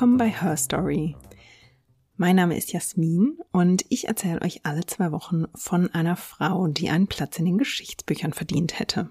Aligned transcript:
Willkommen 0.00 0.16
bei 0.16 0.30
Her 0.30 0.56
Story. 0.56 1.14
Mein 2.16 2.36
Name 2.36 2.56
ist 2.56 2.72
Jasmin 2.72 3.36
und 3.52 3.84
ich 3.90 4.08
erzähle 4.08 4.40
euch 4.40 4.64
alle 4.64 4.86
zwei 4.86 5.12
Wochen 5.12 5.44
von 5.54 5.92
einer 5.92 6.16
Frau, 6.16 6.68
die 6.68 6.88
einen 6.88 7.06
Platz 7.06 7.38
in 7.38 7.44
den 7.44 7.58
Geschichtsbüchern 7.58 8.32
verdient 8.32 8.78
hätte. 8.78 9.10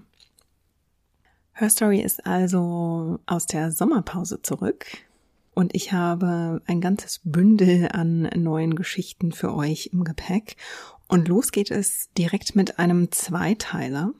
Her 1.52 1.70
Story 1.70 2.00
ist 2.00 2.26
also 2.26 3.20
aus 3.26 3.46
der 3.46 3.70
Sommerpause 3.70 4.42
zurück 4.42 4.84
und 5.54 5.76
ich 5.76 5.92
habe 5.92 6.60
ein 6.66 6.80
ganzes 6.80 7.20
Bündel 7.22 7.90
an 7.92 8.22
neuen 8.34 8.74
Geschichten 8.74 9.30
für 9.30 9.54
euch 9.54 9.90
im 9.92 10.02
Gepäck. 10.02 10.56
Und 11.06 11.28
los 11.28 11.52
geht 11.52 11.70
es 11.70 12.10
direkt 12.18 12.56
mit 12.56 12.80
einem 12.80 13.12
Zweiteiler. 13.12 14.12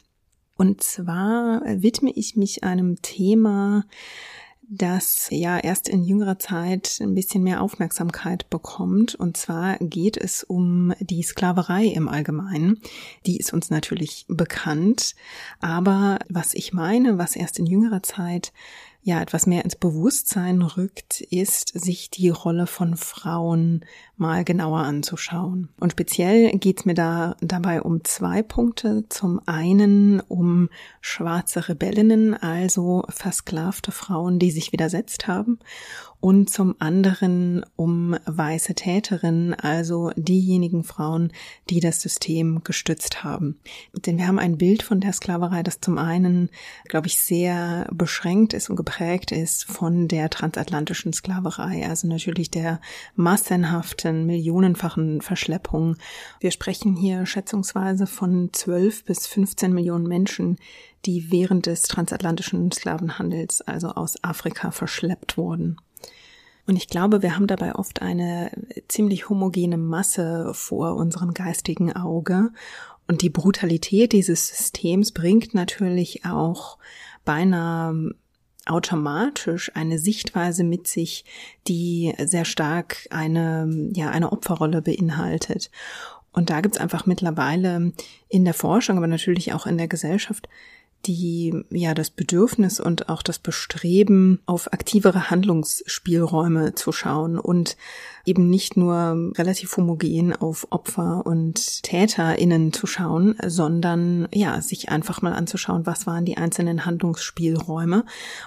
Und 0.57 0.85
zwar 0.85 1.63
widme 1.65 2.13
ich 2.13 2.37
mich 2.37 2.63
einem 2.63 3.03
Thema, 3.03 3.87
das 4.73 5.27
ja 5.31 5.59
erst 5.59 5.89
in 5.89 6.05
jüngerer 6.05 6.39
Zeit 6.39 6.99
ein 7.01 7.17
bisschen 7.17 7.43
mehr 7.43 7.61
Aufmerksamkeit 7.61 8.49
bekommt. 8.51 9.17
Und 9.17 9.37
zwar 9.37 9.79
geht 9.79 10.17
es 10.17 10.45
um 10.45 10.95
die 11.01 11.25
Sklaverei 11.25 11.87
im 11.87 12.09
Allgemeinen. 12.09 12.81
Die 13.27 13.37
ist 13.37 13.53
uns 13.53 13.71
natürlich 13.71 14.27
bekannt. 14.29 15.17
Aber 15.61 16.21
was 16.29 16.55
ich 16.55 16.73
meine, 16.73 17.19
was 17.19 17.35
erst 17.35 17.59
in 17.59 17.67
jüngerer 17.67 18.05
Zeit 18.05 18.53
ja 19.03 19.21
etwas 19.21 19.47
mehr 19.47 19.65
ins 19.65 19.75
Bewusstsein 19.75 20.63
rückt, 20.63 21.21
ist, 21.21 21.69
sich 21.69 22.11
die 22.11 22.29
Rolle 22.29 22.69
von 22.69 22.97
Frauen 22.97 23.85
mal 24.21 24.45
genauer 24.45 24.81
anzuschauen. 24.81 25.71
Und 25.81 25.93
speziell 25.93 26.51
geht 26.59 26.81
es 26.81 26.85
mir 26.85 26.95
da 26.95 27.37
dabei 27.41 27.83
um 27.83 28.05
zwei 28.05 28.43
Punkte. 28.43 29.05
Zum 29.09 29.41
einen 29.47 30.21
um 30.21 30.69
schwarze 31.01 31.69
Rebellinnen, 31.69 32.35
also 32.35 33.05
versklavte 33.09 33.93
Frauen, 33.93 34.39
die 34.39 34.51
sich 34.51 34.73
widersetzt 34.73 35.27
haben 35.27 35.59
und 36.21 36.51
zum 36.51 36.77
anderen 36.79 37.65
um 37.77 38.15
weiße 38.27 38.75
Täterinnen, 38.75 39.55
also 39.55 40.13
diejenigen 40.17 40.85
Frauen, 40.85 41.33
die 41.71 41.81
das 41.81 42.03
System 42.03 42.63
gestützt 42.63 43.25
haben. 43.25 43.59
Denn 43.95 44.19
wir 44.19 44.29
haben 44.29 44.39
ein 44.39 44.59
Bild 44.59 44.83
von 44.83 45.01
der 45.01 45.15
Sklaverei, 45.15 45.63
das 45.63 45.81
zum 45.81 45.97
einen, 45.97 46.51
glaube 46.85 47.07
ich, 47.07 47.19
sehr 47.19 47.89
beschränkt 47.91 48.53
ist 48.53 48.69
und 48.69 48.77
geprägt 48.77 49.33
ist 49.33 49.65
von 49.65 50.09
der 50.09 50.29
transatlantischen 50.29 51.15
Sklaverei, 51.15 51.89
also 51.89 52.07
natürlich 52.07 52.51
der 52.51 52.81
massenhaften, 53.17 54.10
millionenfachen 54.13 55.21
Verschleppung. 55.21 55.97
Wir 56.41 56.51
sprechen 56.51 56.97
hier 56.97 57.27
schätzungsweise 57.27 58.07
von 58.07 58.51
12 58.53 59.05
bis 59.05 59.27
15 59.27 59.73
Millionen 59.73 60.07
Menschen, 60.07 60.57
die 61.07 61.31
während 61.31 61.67
des 61.67 61.83
transatlantischen 61.83 62.71
Sklavenhandels, 62.73 63.63
also 63.63 63.89
aus 63.89 64.23
Afrika, 64.23 64.71
verschleppt 64.71 65.37
wurden. 65.37 65.77
Und 66.67 66.77
ich 66.77 66.89
glaube, 66.89 67.23
wir 67.23 67.35
haben 67.35 67.47
dabei 67.47 67.75
oft 67.75 68.03
eine 68.03 68.51
ziemlich 68.87 69.29
homogene 69.29 69.79
Masse 69.79 70.53
vor 70.55 70.95
unserem 70.95 71.35
geistigen 71.35 71.95
Auge. 71.97 72.51
Und 73.09 73.23
die 73.23 73.31
Brutalität 73.31 74.13
dieses 74.13 74.47
Systems 74.47 75.11
bringt 75.11 75.53
natürlich 75.53 76.25
auch 76.25 76.79
beinahe 77.25 78.15
automatisch 78.71 79.71
eine 79.75 79.99
Sichtweise 79.99 80.65
mit 80.65 80.87
sich, 80.87 81.25
die 81.69 82.15
sehr 82.25 82.45
stark 82.45 83.07
eine, 83.11 83.91
ja, 83.95 84.11
eine 84.11 84.33
Opferrolle 84.33 84.83
beinhaltet. 84.83 85.71
Und 86.33 86.51
da 86.51 86.61
gibt's 86.61 86.79
einfach 86.79 87.07
mittlerweile 87.07 87.93
in 88.29 88.45
der 88.45 88.55
Forschung, 88.55 88.97
aber 88.97 89.09
natürlich 89.09 89.53
auch 89.53 89.67
in 89.67 89.79
der 89.79 89.89
Gesellschaft 89.89 90.49
die 91.07 91.65
ja 91.71 91.95
das 91.95 92.11
Bedürfnis 92.11 92.79
und 92.79 93.09
auch 93.09 93.23
das 93.23 93.39
Bestreben 93.39 94.41
auf 94.47 94.73
aktivere 94.73 95.31
Handlungsspielräume 95.31 96.75
zu 96.75 96.93
schauen 96.93 97.39
und 97.39 97.77
eben 98.25 98.51
nicht 98.51 98.77
nur 98.77 99.33
relativ 99.37 99.77
homogen 99.77 100.35
auf 100.35 100.67
Opfer 100.71 101.25
und 101.25 101.83
TäterInnen 101.83 102.73
zu 102.73 102.87
schauen, 102.87 103.37
sondern 103.47 104.29
ja, 104.33 104.61
sich 104.61 104.89
einfach 104.89 105.23
mal 105.23 105.33
anzuschauen, 105.33 105.87
was 105.87 106.07
waren 106.07 106.25
die 106.25 106.37
einzelnen 106.37 106.85
Handlungsspielräume. 106.85 108.05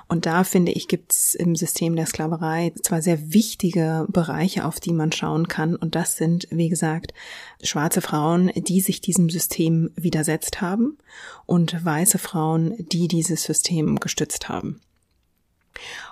Und 0.08 0.26
da 0.26 0.44
finde 0.44 0.72
ich, 0.72 0.88
gibt's 0.88 1.34
im 1.34 1.56
System 1.56 1.96
der 1.96 2.06
Sklaverei 2.06 2.74
zwei 2.82 3.02
sehr 3.02 3.34
wichtige 3.34 4.06
Bereiche, 4.10 4.66
auf 4.66 4.80
die 4.80 4.94
man 4.94 5.12
schauen 5.12 5.48
kann. 5.48 5.76
Und 5.76 5.96
das 5.96 6.18
sind, 6.18 6.48
wie 6.52 6.70
gesagt, 6.70 7.14
schwarze 7.62 8.02
Frauen, 8.02 8.52
die 8.56 8.82
sich 8.82 9.02
diesem 9.02 9.30
System 9.30 9.92
widersetzt 9.96 10.62
haben 10.62 10.98
und 11.46 11.84
weiße 11.84 12.18
Frauen, 12.18 12.76
die 12.78 13.08
dieses 13.08 13.44
System 13.44 14.00
gestützt 14.00 14.50
haben. 14.50 14.82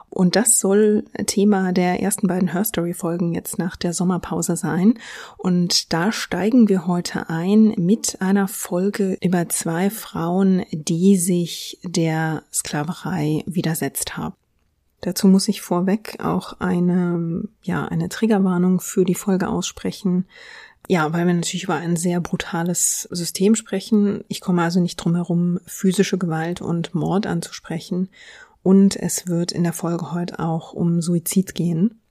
Und 0.10 0.36
das 0.36 0.60
soll 0.60 1.06
Thema 1.26 1.72
der 1.72 2.02
ersten 2.02 2.28
beiden 2.28 2.50
Herstory-Folgen 2.50 3.34
jetzt 3.34 3.58
nach 3.58 3.78
der 3.78 3.94
Sommerpause 3.94 4.58
sein. 4.58 4.96
Und 5.38 5.94
da 5.94 6.12
steigen 6.12 6.68
wir 6.68 6.86
heute 6.86 7.30
ein 7.30 7.74
mit 7.78 8.22
einer 8.22 8.50
Folge 8.50 9.18
über 9.22 9.48
zwei 9.48 9.90
Frauen, 9.90 10.66
die 10.72 11.16
sich 11.16 11.80
der 11.84 12.44
Sklaverei 12.52 13.44
widersetzt 13.46 14.18
haben. 14.18 14.36
Dazu 15.00 15.28
muss 15.28 15.48
ich 15.48 15.62
vorweg 15.62 16.18
auch 16.22 16.60
eine, 16.60 17.44
ja, 17.64 17.86
eine 17.86 18.10
Triggerwarnung 18.10 18.82
für 18.82 19.06
die 19.06 19.16
Folge 19.16 19.48
aussprechen. 19.48 20.26
Ja, 20.88 21.14
weil 21.14 21.26
wir 21.26 21.34
natürlich 21.34 21.64
über 21.64 21.76
ein 21.76 21.96
sehr 21.96 22.20
brutales 22.20 23.08
System 23.12 23.56
sprechen. 23.56 24.24
Ich 24.28 24.42
komme 24.42 24.62
also 24.62 24.80
nicht 24.80 24.98
drum 24.98 25.16
herum, 25.16 25.60
physische 25.66 26.18
Gewalt 26.18 26.62
und 26.62 26.94
Mord 26.94 27.28
anzusprechen. 27.28 28.10
Und 28.64 28.96
es 28.96 29.28
wird 29.28 29.52
in 29.52 29.64
der 29.64 29.74
Folge 29.74 30.12
heute 30.12 30.40
auch 30.40 30.74
um 30.74 31.02
Suizid 31.02 31.56
gehen. 31.56 32.02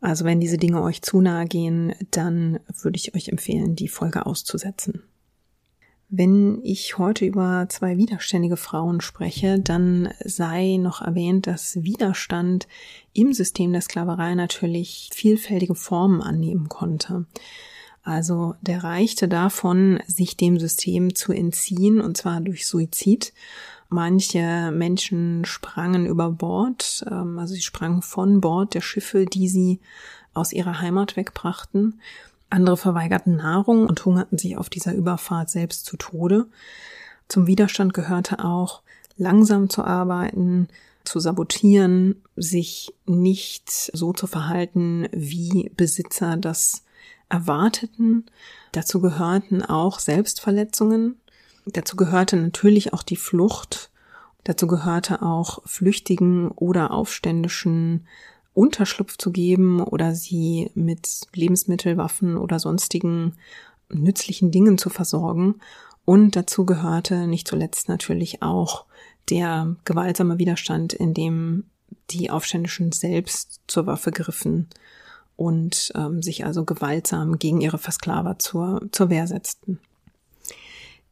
Also 0.00 0.24
wenn 0.24 0.40
diese 0.40 0.58
Dinge 0.58 0.82
euch 0.82 1.02
zu 1.02 1.20
nahe 1.20 1.46
gehen, 1.46 1.94
dann 2.10 2.58
würde 2.80 2.96
ich 2.96 3.14
euch 3.14 3.28
empfehlen, 3.28 3.76
die 3.76 3.88
Folge 3.88 4.26
auszusetzen. 4.26 5.02
Wenn 6.14 6.60
ich 6.62 6.98
heute 6.98 7.24
über 7.24 7.66
zwei 7.70 7.96
widerständige 7.96 8.58
Frauen 8.58 9.00
spreche, 9.00 9.58
dann 9.58 10.12
sei 10.22 10.76
noch 10.78 11.00
erwähnt, 11.00 11.46
dass 11.46 11.82
Widerstand 11.82 12.68
im 13.14 13.32
System 13.32 13.72
der 13.72 13.80
Sklaverei 13.80 14.34
natürlich 14.34 15.08
vielfältige 15.14 15.74
Formen 15.74 16.20
annehmen 16.20 16.68
konnte. 16.68 17.24
Also 18.02 18.56
der 18.60 18.84
reichte 18.84 19.26
davon, 19.26 20.02
sich 20.06 20.36
dem 20.36 20.58
System 20.58 21.14
zu 21.14 21.32
entziehen, 21.32 22.00
und 22.00 22.18
zwar 22.18 22.42
durch 22.42 22.66
Suizid. 22.66 23.32
Manche 23.92 24.70
Menschen 24.72 25.44
sprangen 25.44 26.06
über 26.06 26.30
Bord, 26.30 27.04
ähm, 27.10 27.38
also 27.38 27.52
sie 27.52 27.60
sprangen 27.60 28.00
von 28.00 28.40
Bord 28.40 28.72
der 28.72 28.80
Schiffe, 28.80 29.26
die 29.26 29.48
sie 29.48 29.80
aus 30.32 30.54
ihrer 30.54 30.80
Heimat 30.80 31.16
wegbrachten. 31.16 32.00
Andere 32.48 32.78
verweigerten 32.78 33.36
Nahrung 33.36 33.86
und 33.86 34.02
hungerten 34.02 34.38
sich 34.38 34.56
auf 34.56 34.70
dieser 34.70 34.94
Überfahrt 34.94 35.50
selbst 35.50 35.84
zu 35.84 35.98
Tode. 35.98 36.46
Zum 37.28 37.46
Widerstand 37.46 37.92
gehörte 37.92 38.42
auch, 38.42 38.80
langsam 39.18 39.68
zu 39.68 39.84
arbeiten, 39.84 40.68
zu 41.04 41.20
sabotieren, 41.20 42.22
sich 42.34 42.94
nicht 43.04 43.70
so 43.70 44.14
zu 44.14 44.26
verhalten, 44.26 45.06
wie 45.12 45.70
Besitzer 45.76 46.38
das 46.38 46.82
erwarteten. 47.28 48.24
Dazu 48.72 49.02
gehörten 49.02 49.62
auch 49.62 49.98
Selbstverletzungen. 49.98 51.16
Dazu 51.66 51.96
gehörte 51.96 52.36
natürlich 52.36 52.92
auch 52.92 53.02
die 53.02 53.16
Flucht. 53.16 53.90
Dazu 54.44 54.66
gehörte 54.66 55.22
auch 55.22 55.60
Flüchtigen 55.64 56.50
oder 56.50 56.90
Aufständischen 56.90 58.06
Unterschlupf 58.54 59.16
zu 59.16 59.30
geben 59.30 59.80
oder 59.80 60.14
sie 60.14 60.70
mit 60.74 61.26
Lebensmittel, 61.32 61.96
Waffen 61.96 62.36
oder 62.36 62.58
sonstigen 62.58 63.34
nützlichen 63.88 64.50
Dingen 64.50 64.78
zu 64.78 64.90
versorgen. 64.90 65.56
Und 66.04 66.34
dazu 66.34 66.66
gehörte 66.66 67.26
nicht 67.26 67.46
zuletzt 67.46 67.88
natürlich 67.88 68.42
auch 68.42 68.86
der 69.30 69.76
gewaltsame 69.84 70.38
Widerstand, 70.38 70.92
in 70.92 71.14
dem 71.14 71.64
die 72.10 72.30
Aufständischen 72.30 72.92
selbst 72.92 73.60
zur 73.68 73.86
Waffe 73.86 74.10
griffen 74.10 74.68
und 75.36 75.92
ähm, 75.94 76.22
sich 76.22 76.44
also 76.44 76.64
gewaltsam 76.64 77.38
gegen 77.38 77.60
ihre 77.60 77.78
Versklaver 77.78 78.38
zur, 78.38 78.82
zur 78.90 79.08
Wehr 79.10 79.26
setzten. 79.26 79.78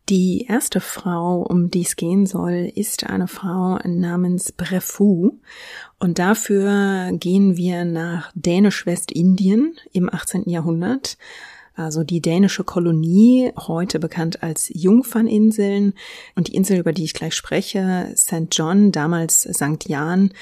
Die 0.09 0.47
erste 0.49 0.81
Frau, 0.81 1.43
um 1.43 1.71
die 1.71 1.83
es 1.83 1.95
gehen 1.95 2.27
soll, 2.27 2.73
ist 2.75 3.09
eine 3.09 3.29
Frau 3.29 3.79
namens 3.85 4.51
Brefu. 4.51 5.39
Und 6.01 6.19
dafür 6.19 7.11
gehen 7.13 7.57
wir 7.57 7.85
nach 7.85 8.33
Dänisch-Westindien 8.35 9.77
im 9.93 10.13
18. 10.13 10.49
Jahrhundert. 10.49 11.17
Also 11.77 12.03
die 12.03 12.21
dänische 12.21 12.65
Kolonie, 12.65 13.53
heute 13.57 14.01
bekannt 14.01 14.43
als 14.43 14.71
Jungferninseln. 14.75 15.95
Und 16.35 16.49
die 16.49 16.55
Insel, 16.55 16.79
über 16.79 16.93
die 16.93 17.05
ich 17.05 17.15
gleich 17.15 17.35
spreche, 17.35 18.13
St. 18.17 18.49
John, 18.51 18.93
damals 18.93 19.43
St. 19.43 19.89
Jan, 19.89 20.33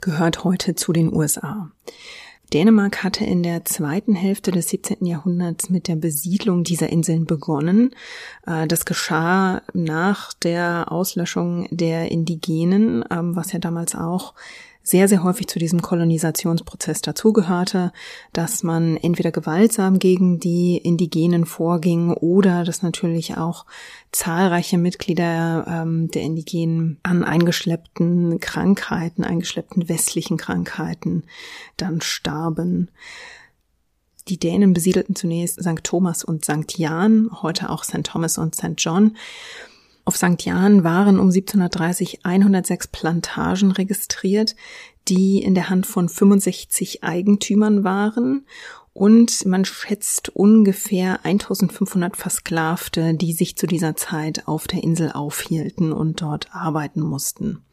gehört 0.00 0.44
heute 0.44 0.74
zu 0.74 0.92
den 0.92 1.12
USA. 1.12 1.70
Dänemark 2.52 3.02
hatte 3.02 3.24
in 3.24 3.42
der 3.42 3.64
zweiten 3.64 4.14
Hälfte 4.14 4.50
des 4.50 4.68
17. 4.68 5.06
Jahrhunderts 5.06 5.70
mit 5.70 5.88
der 5.88 5.96
Besiedlung 5.96 6.64
dieser 6.64 6.90
Inseln 6.90 7.24
begonnen. 7.24 7.94
Äh, 8.46 8.66
das 8.66 8.84
geschah 8.84 9.62
nach 9.72 10.32
der 10.34 10.92
Auslöschung 10.92 11.66
der 11.70 12.10
Indigenen, 12.10 13.04
ähm, 13.10 13.34
was 13.34 13.52
ja 13.52 13.58
damals 13.58 13.94
auch 13.94 14.34
sehr, 14.84 15.08
sehr 15.08 15.24
häufig 15.24 15.48
zu 15.48 15.58
diesem 15.58 15.80
Kolonisationsprozess 15.80 17.00
dazugehörte, 17.00 17.90
dass 18.34 18.62
man 18.62 18.98
entweder 18.98 19.32
gewaltsam 19.32 19.98
gegen 19.98 20.38
die 20.38 20.76
Indigenen 20.76 21.46
vorging 21.46 22.12
oder 22.12 22.64
dass 22.64 22.82
natürlich 22.82 23.38
auch 23.38 23.64
zahlreiche 24.12 24.76
Mitglieder 24.76 25.64
ähm, 25.66 26.08
der 26.08 26.22
Indigenen 26.22 26.98
an 27.02 27.24
eingeschleppten 27.24 28.38
Krankheiten, 28.40 29.24
eingeschleppten 29.24 29.88
westlichen 29.88 30.36
Krankheiten 30.36 31.24
dann 31.78 32.02
starben. 32.02 32.90
Die 34.28 34.38
Dänen 34.38 34.74
besiedelten 34.74 35.16
zunächst 35.16 35.62
St. 35.62 35.82
Thomas 35.82 36.24
und 36.24 36.44
St. 36.44 36.76
Jan, 36.76 37.30
heute 37.42 37.70
auch 37.70 37.84
St. 37.84 38.04
Thomas 38.04 38.36
und 38.36 38.54
St. 38.54 38.74
John. 38.76 39.16
Auf 40.06 40.16
St. 40.16 40.44
Jan 40.44 40.84
waren 40.84 41.18
um 41.18 41.28
1730 41.28 42.24
106 42.24 42.88
Plantagen 42.88 43.70
registriert, 43.70 44.54
die 45.08 45.42
in 45.42 45.54
der 45.54 45.70
Hand 45.70 45.86
von 45.86 46.08
65 46.08 47.02
Eigentümern 47.02 47.84
waren 47.84 48.46
und 48.94 49.44
man 49.44 49.64
schätzt 49.64 50.28
ungefähr 50.30 51.24
1500 51.24 52.16
Versklavte, 52.16 53.14
die 53.14 53.32
sich 53.32 53.56
zu 53.56 53.66
dieser 53.66 53.96
Zeit 53.96 54.46
auf 54.46 54.68
der 54.68 54.84
Insel 54.84 55.10
aufhielten 55.12 55.92
und 55.92 56.22
dort 56.22 56.54
arbeiten 56.54 57.00
mussten. 57.00 57.64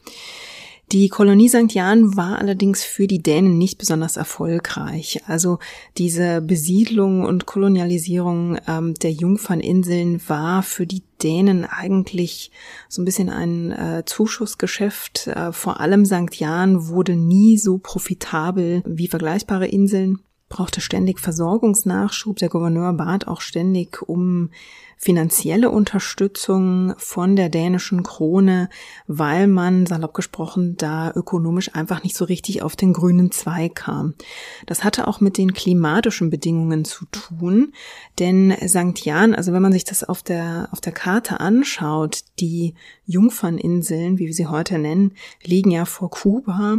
Die 0.92 1.08
Kolonie 1.08 1.48
St. 1.48 1.72
Jan 1.72 2.18
war 2.18 2.40
allerdings 2.40 2.84
für 2.84 3.08
die 3.08 3.24
Dänen 3.24 3.58
nicht 3.58 3.78
besonders 3.78 4.18
erfolgreich. 4.18 5.22
Also 5.26 5.60
diese 5.98 6.42
Besiedlung 6.42 7.24
und 7.24 7.46
Kolonialisierung 7.46 8.58
ähm, 8.68 8.96
der 8.96 9.14
Jungferninseln 9.14 10.22
war 10.28 10.64
für 10.64 10.86
die 10.86 11.04
Dänen 11.24 11.64
eigentlich 11.64 12.52
so 12.90 13.02
ein 13.02 13.06
bisschen 13.06 13.30
ein 13.30 13.72
äh, 13.72 14.04
Zuschussgeschäft. 14.06 15.28
Äh, 15.28 15.54
vor 15.54 15.80
allem 15.80 16.04
St. 16.04 16.36
Jan 16.36 16.90
wurde 16.90 17.16
nie 17.16 17.58
so 17.58 17.78
profitabel 17.78 18.84
wie 18.86 19.08
vergleichbare 19.08 19.68
Inseln 19.68 20.20
brauchte 20.52 20.82
ständig 20.82 21.20
Versorgungsnachschub. 21.20 22.38
Der 22.38 22.50
Gouverneur 22.50 22.94
bat 22.94 23.28
auch 23.28 23.42
ständig 23.42 24.04
um 24.08 24.52
finanzielle 25.02 25.72
Unterstützung 25.72 26.94
von 26.98 27.36
der 27.36 27.50
dänischen 27.50 28.04
Krone, 28.04 28.70
weil 29.08 29.48
man, 29.48 29.88
salopp 29.88 30.14
gesprochen, 30.14 30.76
da 30.78 31.12
ökonomisch 31.16 31.74
einfach 31.74 32.04
nicht 32.04 32.16
so 32.16 32.24
richtig 32.24 32.62
auf 32.62 32.76
den 32.76 32.94
grünen 32.94 33.32
Zweig 33.32 33.74
kam. 33.74 34.14
Das 34.68 34.84
hatte 34.84 35.08
auch 35.08 35.20
mit 35.20 35.40
den 35.40 35.54
klimatischen 35.54 36.30
Bedingungen 36.30 36.86
zu 36.86 37.06
tun, 37.06 37.74
denn 38.20 38.56
St. 38.68 39.04
Jan, 39.04 39.34
also 39.34 39.54
wenn 39.54 39.64
man 39.64 39.72
sich 39.72 39.86
das 39.86 40.04
auf 40.04 40.22
der, 40.22 40.70
auf 40.72 40.82
der 40.82 40.94
Karte 40.94 41.40
anschaut, 41.40 42.24
die 42.40 42.76
Jungferninseln, 43.08 44.20
wie 44.20 44.28
wir 44.28 44.36
sie 44.36 44.48
heute 44.48 44.78
nennen, 44.78 45.14
liegen 45.44 45.72
ja 45.72 45.86
vor 45.86 46.12
Kuba 46.12 46.78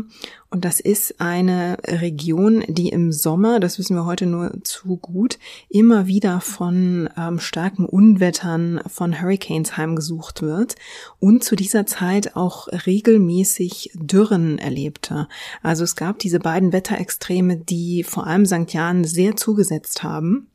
und 0.52 0.66
das 0.66 0.80
ist 0.80 1.18
eine 1.18 1.78
Region, 1.86 2.62
die 2.68 2.90
im 2.90 3.10
Sommer, 3.10 3.58
das 3.58 3.78
wissen 3.78 3.96
wir 3.96 4.04
heute 4.04 4.26
nur 4.26 4.52
zu 4.64 4.98
gut, 4.98 5.38
immer 5.70 6.06
wieder 6.06 6.42
von 6.42 7.08
ähm, 7.16 7.38
starken 7.38 7.86
Unwettern, 7.86 8.82
von 8.86 9.18
Hurricanes 9.18 9.78
heimgesucht 9.78 10.42
wird 10.42 10.74
und 11.18 11.42
zu 11.42 11.56
dieser 11.56 11.86
Zeit 11.86 12.36
auch 12.36 12.68
regelmäßig 12.68 13.92
Dürren 13.94 14.58
erlebte. 14.58 15.26
Also 15.62 15.84
es 15.84 15.96
gab 15.96 16.18
diese 16.18 16.38
beiden 16.38 16.74
Wetterextreme, 16.74 17.56
die 17.56 18.04
vor 18.04 18.26
allem 18.26 18.44
St. 18.44 18.74
Jan 18.74 19.04
sehr 19.04 19.36
zugesetzt 19.36 20.02
haben. 20.02 20.48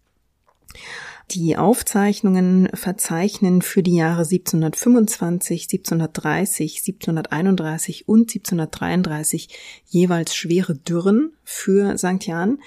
Die 1.32 1.58
Aufzeichnungen 1.58 2.70
verzeichnen 2.74 3.62
für 3.62 3.84
die 3.84 3.96
Jahre 3.98 4.22
1725, 4.22 5.64
1730, 5.64 6.78
1731 6.78 8.08
und 8.08 8.30
1733 8.34 9.50
jeweils 9.88 10.34
schwere 10.34 10.76
Dürren 10.76 11.34
für 11.44 11.98
St. 11.98 12.26
Jan 12.26 12.60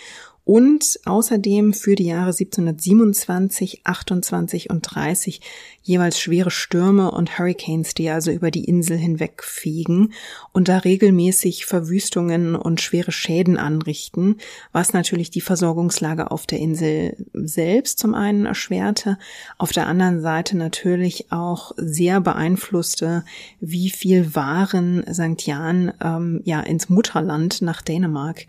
und 0.51 0.99
außerdem 1.05 1.75
für 1.75 1.95
die 1.95 2.07
Jahre 2.07 2.33
1727, 2.33 3.83
28 3.85 4.69
und 4.69 4.83
30 4.83 5.41
jeweils 5.81 6.19
schwere 6.19 6.51
Stürme 6.51 7.13
und 7.13 7.39
Hurricanes, 7.39 7.95
die 7.95 8.11
also 8.11 8.33
über 8.33 8.51
die 8.51 8.65
Insel 8.65 8.97
hinwegfegen 8.97 10.13
und 10.51 10.67
da 10.67 10.79
regelmäßig 10.79 11.67
Verwüstungen 11.67 12.57
und 12.57 12.81
schwere 12.81 13.13
Schäden 13.13 13.59
anrichten, 13.59 14.39
was 14.73 14.93
natürlich 14.93 15.31
die 15.31 15.41
Versorgungslage 15.41 16.33
auf 16.33 16.49
der 16.49 16.59
Insel 16.59 17.15
selbst 17.33 18.01
zum 18.01 18.15
einen 18.15 18.47
erschwerte, 18.47 19.19
auf 19.57 19.71
der 19.71 19.87
anderen 19.87 20.21
Seite 20.21 20.57
natürlich 20.57 21.31
auch 21.31 21.71
sehr 21.77 22.21
beeinflusste, 22.21 23.25
wie 23.61 23.91
viel 23.91 24.35
Waren 24.35 25.05
St. 25.13 25.47
Jan 25.47 25.93
ähm, 26.03 26.41
ja 26.43 26.59
ins 26.61 26.89
Mutterland 26.89 27.63
nach 27.63 27.83
Dänemark 27.83 28.47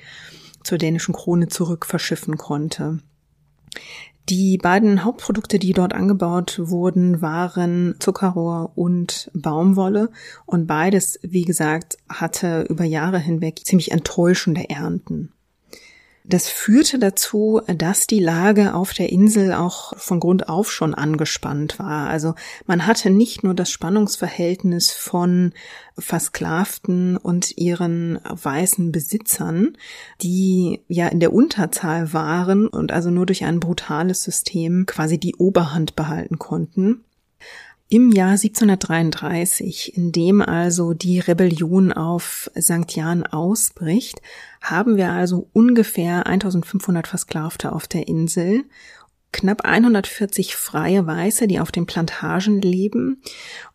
zur 0.63 0.77
dänischen 0.77 1.13
Krone 1.13 1.47
zurück 1.47 1.85
verschiffen 1.85 2.37
konnte. 2.37 2.99
Die 4.29 4.57
beiden 4.57 5.03
Hauptprodukte, 5.03 5.59
die 5.59 5.73
dort 5.73 5.93
angebaut 5.93 6.59
wurden, 6.63 7.21
waren 7.21 7.95
Zuckerrohr 7.99 8.71
und 8.75 9.29
Baumwolle. 9.33 10.09
Und 10.45 10.67
beides, 10.67 11.19
wie 11.23 11.43
gesagt, 11.43 11.97
hatte 12.07 12.61
über 12.69 12.85
Jahre 12.85 13.19
hinweg 13.19 13.59
ziemlich 13.65 13.91
enttäuschende 13.91 14.69
Ernten. 14.69 15.33
Das 16.23 16.47
führte 16.47 16.99
dazu, 16.99 17.61
dass 17.67 18.05
die 18.05 18.19
Lage 18.19 18.75
auf 18.75 18.93
der 18.93 19.11
Insel 19.11 19.53
auch 19.53 19.97
von 19.97 20.19
Grund 20.19 20.49
auf 20.49 20.71
schon 20.71 20.93
angespannt 20.93 21.79
war. 21.79 22.09
Also 22.09 22.35
man 22.67 22.85
hatte 22.85 23.09
nicht 23.09 23.43
nur 23.43 23.55
das 23.55 23.71
Spannungsverhältnis 23.71 24.91
von 24.91 25.53
Versklavten 25.97 27.17
und 27.17 27.57
ihren 27.57 28.19
weißen 28.23 28.91
Besitzern, 28.91 29.77
die 30.21 30.81
ja 30.87 31.07
in 31.07 31.19
der 31.19 31.33
Unterzahl 31.33 32.13
waren 32.13 32.67
und 32.67 32.91
also 32.91 33.09
nur 33.09 33.25
durch 33.25 33.43
ein 33.43 33.59
brutales 33.59 34.23
System 34.23 34.85
quasi 34.85 35.17
die 35.17 35.35
Oberhand 35.35 35.95
behalten 35.95 36.37
konnten, 36.37 37.03
im 37.91 38.09
Jahr 38.09 38.31
1733, 38.31 39.97
in 39.97 40.13
dem 40.13 40.41
also 40.41 40.93
die 40.93 41.19
Rebellion 41.19 41.91
auf 41.91 42.49
St. 42.57 42.89
Jan 42.95 43.27
ausbricht, 43.27 44.21
haben 44.61 44.95
wir 44.95 45.11
also 45.11 45.49
ungefähr 45.51 46.25
1500 46.25 47.05
Versklavte 47.05 47.73
auf 47.73 47.87
der 47.87 48.07
Insel 48.07 48.63
knapp 49.31 49.63
140 49.63 50.55
freie 50.55 51.07
Weiße, 51.07 51.47
die 51.47 51.59
auf 51.59 51.71
den 51.71 51.85
Plantagen 51.85 52.61
leben. 52.61 53.21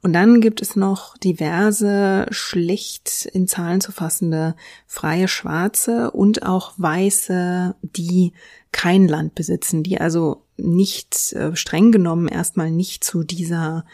Und 0.03 0.13
dann 0.13 0.41
gibt 0.41 0.61
es 0.61 0.77
noch 0.77 1.17
diverse 1.17 2.27
schlecht 2.31 3.27
in 3.33 3.49
Zahlen 3.49 3.81
zu 3.81 3.93
fassende 3.93 4.55
freie 4.87 5.29
Schwarze 5.29 6.11
und 6.11 6.45
auch 6.45 6.75
Weiße, 6.77 7.75
die 7.83 8.33
kein 8.73 9.09
Land 9.09 9.35
besitzen, 9.35 9.83
die 9.83 10.01
also 10.01 10.43
nicht 10.59 11.33
äh, 11.33 11.57
streng 11.57 11.93
genommen 11.93 12.29
erstmal 12.29 12.71
nicht 12.71 13.05
zu 13.05 13.25
dieser 13.25 13.87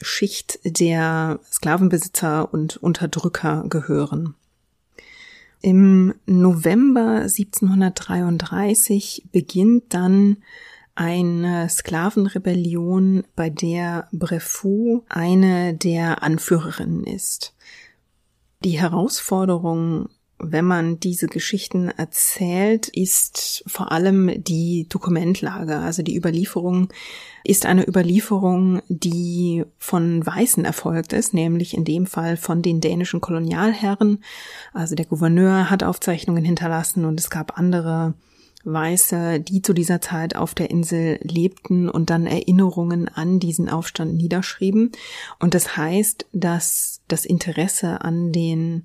Schicht 0.00 0.60
der 0.64 1.40
Sklavenbesitzer 1.50 2.52
und 2.52 2.76
Unterdrücker 2.76 3.64
gehören. 3.68 4.34
Im 5.60 6.14
November 6.26 7.22
1733 7.22 9.24
beginnt 9.32 9.92
dann 9.92 10.36
eine 10.98 11.68
Sklavenrebellion, 11.68 13.22
bei 13.36 13.50
der 13.50 14.08
Brefou 14.10 15.04
eine 15.08 15.72
der 15.72 16.24
Anführerinnen 16.24 17.04
ist. 17.04 17.54
Die 18.64 18.80
Herausforderung, 18.80 20.08
wenn 20.40 20.64
man 20.64 20.98
diese 20.98 21.28
Geschichten 21.28 21.88
erzählt, 21.88 22.88
ist 22.88 23.62
vor 23.68 23.92
allem 23.92 24.42
die 24.42 24.88
Dokumentlage. 24.88 25.78
Also 25.78 26.02
die 26.02 26.16
Überlieferung 26.16 26.88
ist 27.44 27.64
eine 27.64 27.86
Überlieferung, 27.86 28.82
die 28.88 29.64
von 29.78 30.26
Weißen 30.26 30.64
erfolgt 30.64 31.12
ist, 31.12 31.32
nämlich 31.32 31.74
in 31.74 31.84
dem 31.84 32.06
Fall 32.06 32.36
von 32.36 32.60
den 32.60 32.80
dänischen 32.80 33.20
Kolonialherren. 33.20 34.24
Also 34.72 34.96
der 34.96 35.06
Gouverneur 35.06 35.70
hat 35.70 35.84
Aufzeichnungen 35.84 36.44
hinterlassen 36.44 37.04
und 37.04 37.20
es 37.20 37.30
gab 37.30 37.56
andere 37.56 38.14
Weiße, 38.64 39.40
die 39.40 39.62
zu 39.62 39.72
dieser 39.72 40.00
Zeit 40.00 40.36
auf 40.36 40.54
der 40.54 40.70
Insel 40.70 41.18
lebten 41.22 41.88
und 41.88 42.10
dann 42.10 42.26
Erinnerungen 42.26 43.08
an 43.08 43.38
diesen 43.38 43.68
Aufstand 43.68 44.14
niederschrieben. 44.16 44.92
Und 45.38 45.54
das 45.54 45.76
heißt, 45.76 46.26
dass 46.32 47.00
das 47.08 47.24
Interesse 47.24 48.02
an 48.02 48.32
den 48.32 48.84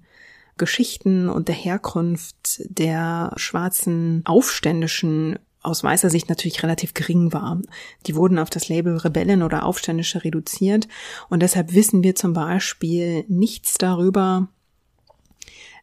Geschichten 0.57 1.29
und 1.29 1.47
der 1.47 1.55
Herkunft 1.55 2.61
der 2.65 3.33
schwarzen 3.37 4.21
Aufständischen 4.25 5.39
aus 5.63 5.83
weißer 5.83 6.09
Sicht 6.09 6.29
natürlich 6.29 6.61
relativ 6.61 6.93
gering 6.93 7.33
war. 7.33 7.59
Die 8.05 8.15
wurden 8.15 8.37
auf 8.37 8.49
das 8.49 8.67
Label 8.67 8.97
Rebellen 8.97 9.41
oder 9.41 9.65
Aufständische 9.65 10.23
reduziert 10.23 10.87
und 11.29 11.41
deshalb 11.41 11.73
wissen 11.73 12.03
wir 12.03 12.15
zum 12.15 12.33
Beispiel 12.33 13.23
nichts 13.29 13.77
darüber, 13.77 14.49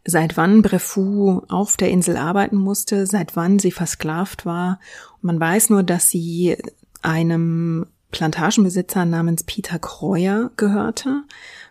seit 0.05 0.37
wann 0.37 0.63
Brefou 0.63 1.43
auf 1.49 1.77
der 1.77 1.91
Insel 1.91 2.17
arbeiten 2.17 2.57
musste, 2.57 3.07
seit 3.07 3.37
wann 3.37 3.59
sie 3.59 3.73
versklavt 3.73 4.47
war. 4.47 4.81
Man 5.21 5.39
weiß 5.39 5.71
nur, 5.71 5.83
dass 5.83 6.09
sie 6.09 6.57
einem 7.03 7.87
Plantagenbesitzer 8.11 9.05
namens 9.05 9.45
Peter 9.45 9.79
Kreuer 9.79 10.51
gehörte. 10.57 11.23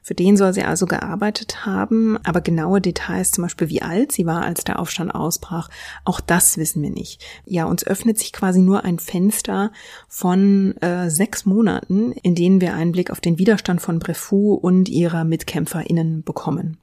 Für 0.01 0.15
den 0.15 0.37
soll 0.37 0.53
sie 0.53 0.63
also 0.63 0.85
gearbeitet 0.85 1.65
haben, 1.65 2.17
aber 2.23 2.41
genaue 2.41 2.81
Details, 2.81 3.31
zum 3.31 3.43
Beispiel 3.43 3.69
wie 3.69 3.81
alt 3.81 4.11
sie 4.11 4.25
war, 4.25 4.43
als 4.43 4.63
der 4.63 4.79
Aufstand 4.79 5.13
ausbrach, 5.13 5.69
auch 6.05 6.21
das 6.21 6.57
wissen 6.57 6.81
wir 6.81 6.89
nicht. 6.89 7.23
Ja, 7.45 7.65
uns 7.65 7.85
öffnet 7.85 8.17
sich 8.17 8.31
quasi 8.31 8.61
nur 8.61 8.85
ein 8.85 8.99
Fenster 8.99 9.71
von 10.07 10.77
äh, 10.77 11.09
sechs 11.09 11.45
Monaten, 11.45 12.13
in 12.13 12.35
denen 12.35 12.61
wir 12.61 12.73
einen 12.73 12.93
Blick 12.93 13.11
auf 13.11 13.19
den 13.19 13.37
Widerstand 13.37 13.81
von 13.81 13.99
Brefou 13.99 14.53
und 14.53 14.87
ihrer 14.87 15.25
MitkämpferInnen 15.25 16.23
bekommen. 16.23 16.77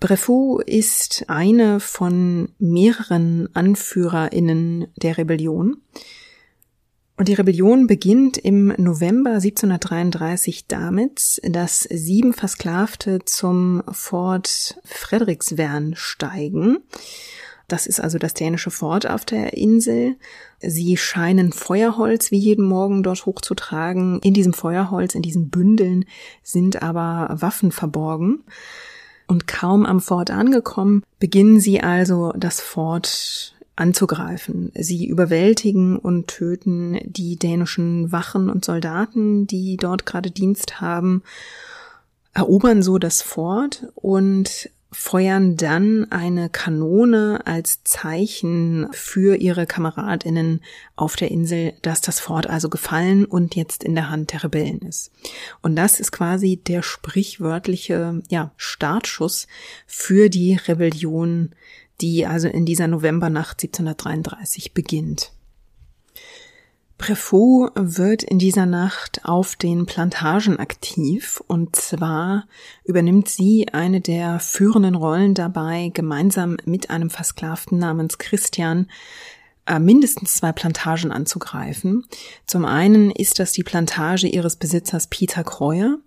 Brefou 0.00 0.60
ist 0.60 1.26
eine 1.28 1.78
von 1.78 2.48
mehreren 2.58 3.54
AnführerInnen 3.54 4.88
der 4.96 5.18
Rebellion. 5.18 5.82
Und 7.18 7.28
die 7.28 7.34
Rebellion 7.34 7.86
beginnt 7.86 8.38
im 8.38 8.68
November 8.78 9.32
1733 9.32 10.66
damit, 10.68 11.38
dass 11.44 11.80
sieben 11.80 12.32
Versklavte 12.32 13.18
zum 13.26 13.82
Fort 13.92 14.80
Frederiksvern 14.86 15.92
steigen. 15.96 16.78
Das 17.68 17.86
ist 17.86 18.00
also 18.00 18.16
das 18.16 18.32
dänische 18.32 18.70
Fort 18.70 19.08
auf 19.08 19.26
der 19.26 19.52
Insel. 19.52 20.16
Sie 20.60 20.96
scheinen 20.96 21.52
Feuerholz 21.52 22.30
wie 22.30 22.38
jeden 22.38 22.64
Morgen 22.64 23.02
dort 23.02 23.26
hochzutragen. 23.26 24.18
In 24.22 24.32
diesem 24.32 24.54
Feuerholz, 24.54 25.14
in 25.14 25.20
diesen 25.20 25.50
Bündeln 25.50 26.06
sind 26.42 26.82
aber 26.82 27.36
Waffen 27.38 27.70
verborgen. 27.70 28.44
Und 29.30 29.46
kaum 29.46 29.86
am 29.86 30.00
Fort 30.00 30.32
angekommen, 30.32 31.04
beginnen 31.20 31.60
sie 31.60 31.80
also 31.80 32.32
das 32.36 32.60
Fort 32.60 33.54
anzugreifen. 33.76 34.72
Sie 34.74 35.06
überwältigen 35.06 35.96
und 35.96 36.26
töten 36.26 36.98
die 37.04 37.36
dänischen 37.36 38.10
Wachen 38.10 38.50
und 38.50 38.64
Soldaten, 38.64 39.46
die 39.46 39.76
dort 39.76 40.04
gerade 40.04 40.32
Dienst 40.32 40.80
haben, 40.80 41.22
erobern 42.32 42.82
so 42.82 42.98
das 42.98 43.22
Fort 43.22 43.86
und 43.94 44.68
feuern 44.92 45.56
dann 45.56 46.10
eine 46.10 46.48
Kanone 46.48 47.40
als 47.44 47.84
Zeichen 47.84 48.88
für 48.92 49.36
ihre 49.36 49.66
Kameradinnen 49.66 50.62
auf 50.96 51.16
der 51.16 51.30
Insel, 51.30 51.74
dass 51.82 52.00
das 52.00 52.18
Fort 52.18 52.48
also 52.48 52.68
gefallen 52.68 53.24
und 53.24 53.54
jetzt 53.54 53.84
in 53.84 53.94
der 53.94 54.10
Hand 54.10 54.32
der 54.32 54.44
Rebellen 54.44 54.80
ist. 54.80 55.12
Und 55.62 55.76
das 55.76 56.00
ist 56.00 56.10
quasi 56.10 56.56
der 56.56 56.82
sprichwörtliche 56.82 58.22
ja, 58.28 58.52
Startschuss 58.56 59.46
für 59.86 60.28
die 60.28 60.54
Rebellion, 60.54 61.54
die 62.00 62.26
also 62.26 62.48
in 62.48 62.66
dieser 62.66 62.88
Novembernacht 62.88 63.62
1733 63.62 64.74
beginnt. 64.74 65.32
Prefot 67.00 67.72
wird 67.74 68.22
in 68.22 68.38
dieser 68.38 68.66
Nacht 68.66 69.24
auf 69.24 69.56
den 69.56 69.86
Plantagen 69.86 70.58
aktiv 70.58 71.42
und 71.46 71.74
zwar 71.74 72.46
übernimmt 72.84 73.26
sie 73.26 73.68
eine 73.72 74.02
der 74.02 74.38
führenden 74.38 74.94
Rollen 74.94 75.32
dabei, 75.32 75.90
gemeinsam 75.94 76.58
mit 76.66 76.90
einem 76.90 77.08
Versklavten 77.08 77.78
namens 77.78 78.18
Christian 78.18 78.86
äh, 79.64 79.78
mindestens 79.78 80.34
zwei 80.34 80.52
Plantagen 80.52 81.10
anzugreifen. 81.10 82.04
Zum 82.46 82.66
einen 82.66 83.10
ist 83.10 83.38
das 83.38 83.52
die 83.52 83.64
Plantage 83.64 84.26
ihres 84.26 84.56
Besitzers 84.56 85.06
Peter 85.06 85.42
Kreuer. 85.42 85.98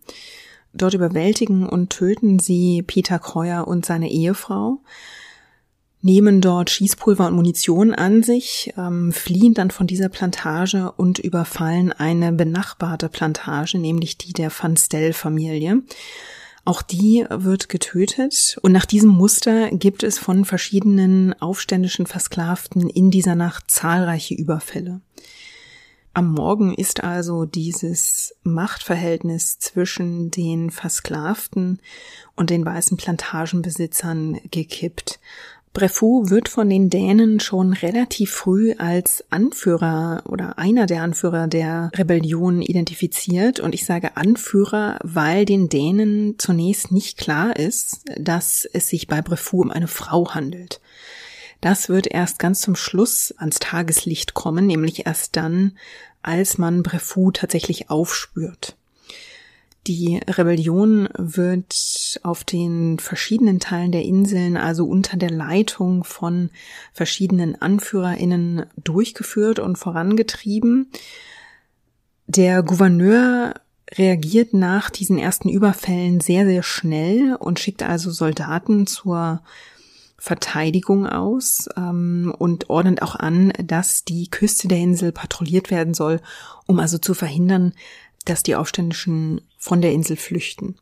Dort 0.74 0.94
überwältigen 0.94 1.68
und 1.68 1.90
töten 1.90 2.38
sie 2.38 2.84
Peter 2.84 3.18
Kreuer 3.18 3.68
und 3.68 3.84
seine 3.84 4.12
Ehefrau 4.12 4.80
nehmen 6.04 6.42
dort 6.42 6.70
Schießpulver 6.70 7.28
und 7.28 7.36
Munition 7.36 7.94
an 7.96 8.24
sich, 8.24 8.74
ähm, 8.78 9.12
fliehen 9.12 9.54
dann 9.54 9.72
von 9.72 9.88
dieser 9.88 10.10
Plantage 10.10 10.92
und 10.92 11.18
überfallen 11.18 11.92
eine 11.92 12.32
benachbarte 12.32 13.10
Plantage, 13.10 13.80
nämlich 13.80 14.18
die 14.18 14.34
der 14.34 14.52
Van 14.52 14.78
Stell-Familie. 14.78 15.82
Auch 16.66 16.82
die 16.82 17.26
wird 17.30 17.68
getötet 17.68 18.58
und 18.62 18.72
nach 18.72 18.86
diesem 18.86 19.10
Muster 19.10 19.72
gibt 19.72 20.04
es 20.04 20.20
von 20.20 20.46
verschiedenen 20.46 21.34
aufständischen 21.42 22.06
Versklavten 22.06 22.90
in 22.90 23.10
dieser 23.10 23.36
Nacht 23.36 23.72
zahlreiche 23.72 24.36
Überfälle. 24.36 25.02
Am 26.16 26.32
Morgen 26.32 26.76
ist 26.76 27.04
also 27.04 27.46
dieses 27.46 28.36
Machtverhältnis 28.44 29.58
zwischen 29.58 30.30
den 30.30 30.70
Versklavten 30.70 31.80
und 32.36 32.52
den 32.52 32.64
weißen 32.64 32.98
Plantagenbesitzern 32.98 34.40
gekippt. 34.52 35.20
Brefou 35.74 36.30
wird 36.30 36.50
von 36.50 36.70
den 36.70 36.92
Dänen 36.92 37.39
schon 37.39 37.74
relativ 37.74 38.32
früh 38.32 38.75
als 38.77 39.25
Anführer 39.32 40.22
oder 40.27 40.60
einer 40.60 40.86
der 40.86 41.01
Anführer 41.01 41.48
der 41.48 41.89
Rebellion 41.96 42.62
identifiziert. 42.62 43.60
Und 43.60 43.74
ich 43.74 43.84
sage 43.84 44.15
Anführer, 44.15 45.00
weil 45.01 45.46
den 45.46 45.70
Dänen 45.70 46.36
zunächst 46.38 46.92
nicht 46.92 47.18
klar 47.18 47.56
ist, 47.56 48.01
dass 48.18 48.65
es 48.72 48.88
sich 48.88 49.08
bei 49.08 49.24
Brefou 49.24 49.62
um 49.62 49.72
eine 49.72 49.88
Frau 49.88 50.36
handelt. 50.36 50.80
Das 51.60 51.89
wird 51.89 52.06
erst 52.06 52.38
ganz 52.38 52.62
zum 52.62 52.75
Schluss 52.75 53.34
ans 53.38 53.58
Tageslicht 53.58 54.36
kommen, 54.36 54.68
nämlich 54.68 55.08
erst 55.08 55.36
dann, 55.36 55.75
als 56.22 56.60
man 56.60 56.84
Brefou 56.84 57.32
tatsächlich 57.32 57.89
aufspürt. 57.89 58.77
Die 59.86 60.22
Rebellion 60.30 61.10
wird 61.18 62.20
auf 62.24 62.46
den 62.46 63.00
verschiedenen 63.00 63.60
Teilen 63.60 63.92
der 63.92 64.04
Inseln, 64.04 64.56
also 64.56 64.86
unter 64.86 65.18
der 65.18 65.30
Leitung 65.30 66.06
von 66.06 66.52
verschiedenen 66.94 67.62
Anführerinnen 67.62 68.66
durchgeführt 68.82 69.60
und 69.60 69.78
vorangetrieben. 69.78 70.90
Der 72.28 72.63
Gouverneur 72.63 73.56
reagiert 73.92 74.54
nach 74.54 74.90
diesen 74.90 75.18
ersten 75.18 75.50
Überfällen 75.50 76.22
sehr, 76.22 76.46
sehr 76.46 76.63
schnell 76.63 77.36
und 77.36 77.60
schickt 77.60 77.84
also 77.84 78.10
Soldaten 78.10 78.88
zur 78.88 79.42
Verteidigung 80.18 81.06
aus 81.06 81.68
ähm, 81.75 82.34
und 82.38 82.70
ordnet 82.70 83.02
auch 83.02 83.18
an, 83.18 83.52
dass 83.62 84.06
die 84.06 84.30
Küste 84.30 84.70
der 84.70 84.78
Insel 84.78 85.12
patrouilliert 85.12 85.70
werden 85.70 85.94
soll, 85.94 86.22
um 86.66 86.80
also 86.80 86.98
zu 86.98 87.13
verhindern, 87.13 87.74
dass 88.25 88.44
die 88.44 88.56
Aufständischen 88.56 89.42
von 89.58 89.82
der 89.82 89.92
Insel 89.92 90.18
flüchten. 90.18 90.75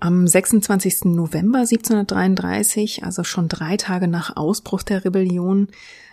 Am 0.00 0.26
26. 0.26 1.06
November 1.06 1.60
1733, 1.60 3.04
also 3.04 3.24
schon 3.24 3.48
drei 3.48 3.76
Tage 3.76 4.08
nach 4.08 4.36
Ausbruch 4.36 4.82
der 4.82 5.04
Rebellion, 5.04 5.68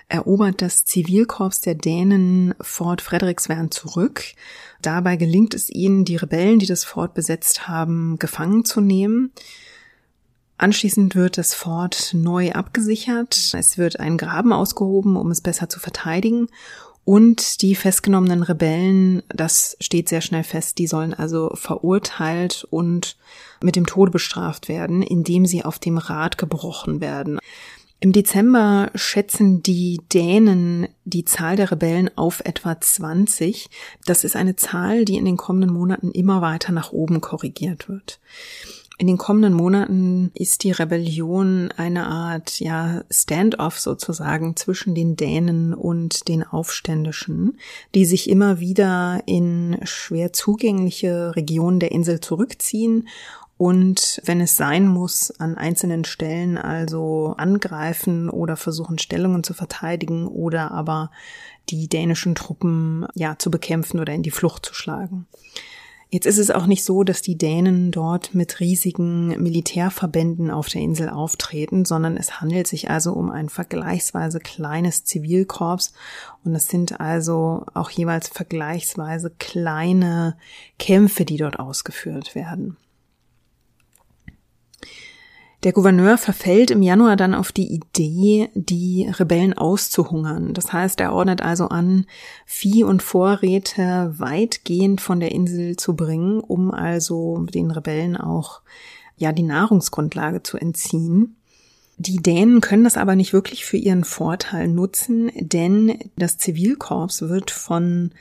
erobert 0.07 0.61
das 0.61 0.85
Zivilkorps 0.85 1.61
der 1.61 1.75
Dänen 1.75 2.53
Fort 2.61 3.01
Frederiksvern 3.01 3.71
zurück. 3.71 4.23
Dabei 4.81 5.15
gelingt 5.15 5.53
es 5.53 5.69
ihnen, 5.69 6.05
die 6.05 6.17
Rebellen, 6.17 6.59
die 6.59 6.67
das 6.67 6.83
Fort 6.83 7.13
besetzt 7.13 7.67
haben, 7.67 8.19
gefangen 8.19 8.65
zu 8.65 8.81
nehmen. 8.81 9.31
Anschließend 10.57 11.15
wird 11.15 11.37
das 11.37 11.53
Fort 11.53 12.11
neu 12.13 12.51
abgesichert. 12.51 13.53
Es 13.57 13.77
wird 13.77 13.99
ein 13.99 14.17
Graben 14.17 14.53
ausgehoben, 14.53 15.15
um 15.15 15.31
es 15.31 15.41
besser 15.41 15.69
zu 15.69 15.79
verteidigen. 15.79 16.49
Und 17.03 17.61
die 17.61 17.75
festgenommenen 17.75 18.43
Rebellen, 18.43 19.23
das 19.29 19.75
steht 19.79 20.07
sehr 20.07 20.21
schnell 20.21 20.43
fest, 20.43 20.77
die 20.77 20.87
sollen 20.87 21.13
also 21.13 21.51
verurteilt 21.55 22.65
und 22.69 23.17
mit 23.63 23.75
dem 23.75 23.87
Tode 23.87 24.11
bestraft 24.11 24.69
werden, 24.69 25.01
indem 25.01 25.45
sie 25.45 25.65
auf 25.65 25.79
dem 25.79 25.97
Rad 25.97 26.37
gebrochen 26.37 27.01
werden. 27.01 27.39
Im 28.03 28.13
Dezember 28.13 28.89
schätzen 28.95 29.61
die 29.61 30.01
Dänen 30.11 30.87
die 31.05 31.23
Zahl 31.23 31.55
der 31.55 31.69
Rebellen 31.69 32.09
auf 32.17 32.41
etwa 32.43 32.79
20. 32.79 33.69
Das 34.05 34.23
ist 34.23 34.35
eine 34.35 34.55
Zahl, 34.55 35.05
die 35.05 35.17
in 35.17 35.25
den 35.25 35.37
kommenden 35.37 35.71
Monaten 35.71 36.09
immer 36.09 36.41
weiter 36.41 36.71
nach 36.71 36.91
oben 36.91 37.21
korrigiert 37.21 37.89
wird. 37.89 38.19
In 39.01 39.07
den 39.07 39.17
kommenden 39.17 39.55
Monaten 39.55 40.29
ist 40.35 40.63
die 40.63 40.69
Rebellion 40.69 41.71
eine 41.75 42.05
Art, 42.05 42.59
ja, 42.59 43.01
Stand-off 43.09 43.79
sozusagen 43.79 44.55
zwischen 44.55 44.93
den 44.93 45.15
Dänen 45.15 45.73
und 45.73 46.27
den 46.27 46.43
Aufständischen, 46.43 47.57
die 47.95 48.05
sich 48.05 48.29
immer 48.29 48.59
wieder 48.59 49.23
in 49.25 49.79
schwer 49.85 50.33
zugängliche 50.33 51.35
Regionen 51.35 51.79
der 51.79 51.91
Insel 51.91 52.19
zurückziehen 52.19 53.07
und 53.57 54.21
wenn 54.25 54.39
es 54.39 54.55
sein 54.55 54.87
muss, 54.87 55.31
an 55.39 55.57
einzelnen 55.57 56.05
Stellen 56.05 56.59
also 56.59 57.33
angreifen 57.39 58.29
oder 58.29 58.55
versuchen 58.55 58.99
Stellungen 58.99 59.43
zu 59.43 59.55
verteidigen 59.55 60.27
oder 60.27 60.69
aber 60.69 61.09
die 61.69 61.87
dänischen 61.87 62.35
Truppen 62.35 63.07
ja 63.15 63.35
zu 63.39 63.49
bekämpfen 63.49 63.99
oder 63.99 64.13
in 64.13 64.21
die 64.21 64.29
Flucht 64.29 64.63
zu 64.63 64.75
schlagen. 64.75 65.25
Jetzt 66.13 66.25
ist 66.25 66.39
es 66.39 66.51
auch 66.51 66.65
nicht 66.65 66.83
so, 66.83 67.05
dass 67.05 67.21
die 67.21 67.37
Dänen 67.37 67.89
dort 67.89 68.35
mit 68.35 68.59
riesigen 68.59 69.29
Militärverbänden 69.41 70.51
auf 70.51 70.67
der 70.67 70.81
Insel 70.81 71.07
auftreten, 71.07 71.85
sondern 71.85 72.17
es 72.17 72.41
handelt 72.41 72.67
sich 72.67 72.89
also 72.89 73.13
um 73.13 73.31
ein 73.31 73.47
vergleichsweise 73.47 74.41
kleines 74.41 75.05
Zivilkorps 75.05 75.93
und 76.43 76.53
es 76.53 76.65
sind 76.65 76.99
also 76.99 77.65
auch 77.73 77.89
jeweils 77.89 78.27
vergleichsweise 78.27 79.31
kleine 79.39 80.35
Kämpfe, 80.77 81.23
die 81.23 81.37
dort 81.37 81.59
ausgeführt 81.59 82.35
werden. 82.35 82.75
Der 85.63 85.73
Gouverneur 85.73 86.17
verfällt 86.17 86.71
im 86.71 86.81
Januar 86.81 87.15
dann 87.15 87.35
auf 87.35 87.51
die 87.51 87.71
Idee, 87.71 88.49
die 88.55 89.07
Rebellen 89.07 89.53
auszuhungern. 89.53 90.55
Das 90.55 90.73
heißt, 90.73 90.99
er 90.99 91.13
ordnet 91.13 91.43
also 91.43 91.67
an, 91.67 92.07
Vieh 92.47 92.83
und 92.83 93.03
Vorräte 93.03 94.15
weitgehend 94.17 95.01
von 95.01 95.19
der 95.19 95.31
Insel 95.31 95.75
zu 95.75 95.95
bringen, 95.95 96.39
um 96.39 96.71
also 96.71 97.45
den 97.45 97.69
Rebellen 97.69 98.17
auch 98.17 98.61
ja 99.17 99.31
die 99.31 99.43
Nahrungsgrundlage 99.43 100.41
zu 100.41 100.57
entziehen. 100.57 101.35
Die 101.97 102.17
Dänen 102.17 102.61
können 102.61 102.83
das 102.83 102.97
aber 102.97 103.15
nicht 103.15 103.31
wirklich 103.31 103.63
für 103.63 103.77
ihren 103.77 104.03
Vorteil 104.03 104.67
nutzen, 104.67 105.31
denn 105.35 105.99
das 106.15 106.39
Zivilkorps 106.39 107.21
wird 107.21 107.51
von 107.51 108.13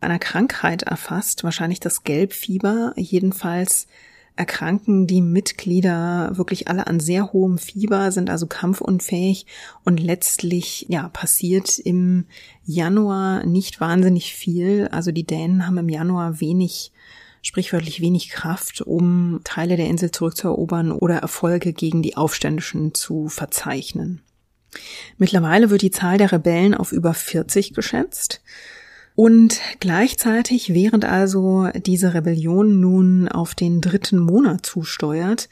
einer 0.00 0.20
Krankheit 0.20 0.84
erfasst, 0.84 1.42
wahrscheinlich 1.42 1.80
das 1.80 2.04
Gelbfieber. 2.04 2.92
Jedenfalls 2.94 3.88
erkranken 4.36 5.06
die 5.06 5.20
Mitglieder 5.20 6.32
wirklich 6.34 6.68
alle 6.68 6.86
an 6.86 6.98
sehr 6.98 7.32
hohem 7.32 7.58
Fieber, 7.58 8.10
sind 8.10 8.30
also 8.30 8.46
kampfunfähig 8.46 9.46
und 9.84 10.00
letztlich, 10.00 10.86
ja, 10.88 11.08
passiert 11.08 11.78
im 11.78 12.26
Januar 12.64 13.46
nicht 13.46 13.80
wahnsinnig 13.80 14.34
viel. 14.34 14.88
Also 14.90 15.12
die 15.12 15.26
Dänen 15.26 15.66
haben 15.66 15.78
im 15.78 15.88
Januar 15.88 16.40
wenig 16.40 16.92
sprichwörtlich 17.42 18.00
wenig 18.00 18.30
Kraft, 18.30 18.80
um 18.80 19.40
Teile 19.44 19.76
der 19.76 19.86
Insel 19.86 20.10
zurückzuerobern 20.10 20.92
oder 20.92 21.16
Erfolge 21.16 21.74
gegen 21.74 22.02
die 22.02 22.16
Aufständischen 22.16 22.94
zu 22.94 23.28
verzeichnen. 23.28 24.22
Mittlerweile 25.18 25.70
wird 25.70 25.82
die 25.82 25.90
Zahl 25.90 26.18
der 26.18 26.32
Rebellen 26.32 26.74
auf 26.74 26.90
über 26.90 27.14
40 27.14 27.74
geschätzt. 27.74 28.40
Und 29.16 29.60
gleichzeitig, 29.78 30.74
während 30.74 31.04
also 31.04 31.68
diese 31.86 32.14
Rebellion 32.14 32.80
nun 32.80 33.28
auf 33.28 33.54
den 33.54 33.80
dritten 33.80 34.18
Monat 34.18 34.66
zusteuert, 34.66 35.48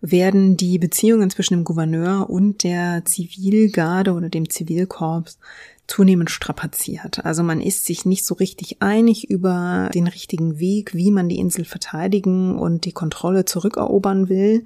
werden 0.00 0.56
die 0.56 0.78
Beziehungen 0.78 1.30
zwischen 1.30 1.54
dem 1.54 1.64
Gouverneur 1.64 2.28
und 2.28 2.62
der 2.62 3.04
Zivilgarde 3.04 4.12
oder 4.12 4.28
dem 4.28 4.48
Zivilkorps 4.48 5.38
zunehmend 5.86 6.30
strapaziert. 6.30 7.24
Also 7.24 7.42
man 7.42 7.60
ist 7.60 7.84
sich 7.84 8.06
nicht 8.06 8.24
so 8.24 8.34
richtig 8.34 8.80
einig 8.80 9.30
über 9.30 9.90
den 9.92 10.06
richtigen 10.06 10.58
Weg, 10.58 10.94
wie 10.94 11.10
man 11.10 11.28
die 11.28 11.38
Insel 11.38 11.64
verteidigen 11.64 12.58
und 12.58 12.86
die 12.86 12.92
Kontrolle 12.92 13.44
zurückerobern 13.44 14.28
will. 14.28 14.64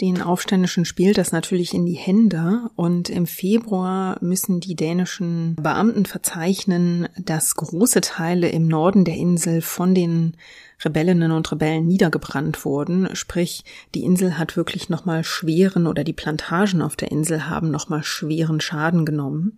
Den 0.00 0.20
Aufständischen 0.20 0.84
spielt 0.84 1.16
das 1.16 1.32
natürlich 1.32 1.72
in 1.72 1.86
die 1.86 1.94
Hände 1.94 2.70
und 2.76 3.08
im 3.08 3.26
Februar 3.26 4.18
müssen 4.20 4.60
die 4.60 4.74
dänischen 4.74 5.56
Beamten 5.56 6.04
verzeichnen, 6.04 7.08
dass 7.18 7.54
große 7.54 8.02
Teile 8.02 8.50
im 8.50 8.68
Norden 8.68 9.06
der 9.06 9.16
Insel 9.16 9.62
von 9.62 9.94
den 9.94 10.36
Rebellinnen 10.84 11.32
und 11.32 11.50
Rebellen 11.50 11.86
niedergebrannt 11.86 12.66
wurden. 12.66 13.08
Sprich, 13.14 13.64
die 13.94 14.04
Insel 14.04 14.36
hat 14.36 14.58
wirklich 14.58 14.90
nochmal 14.90 15.24
schweren 15.24 15.86
oder 15.86 16.04
die 16.04 16.12
Plantagen 16.12 16.82
auf 16.82 16.96
der 16.96 17.10
Insel 17.10 17.48
haben 17.48 17.70
nochmal 17.70 18.02
schweren 18.02 18.60
Schaden 18.60 19.06
genommen. 19.06 19.56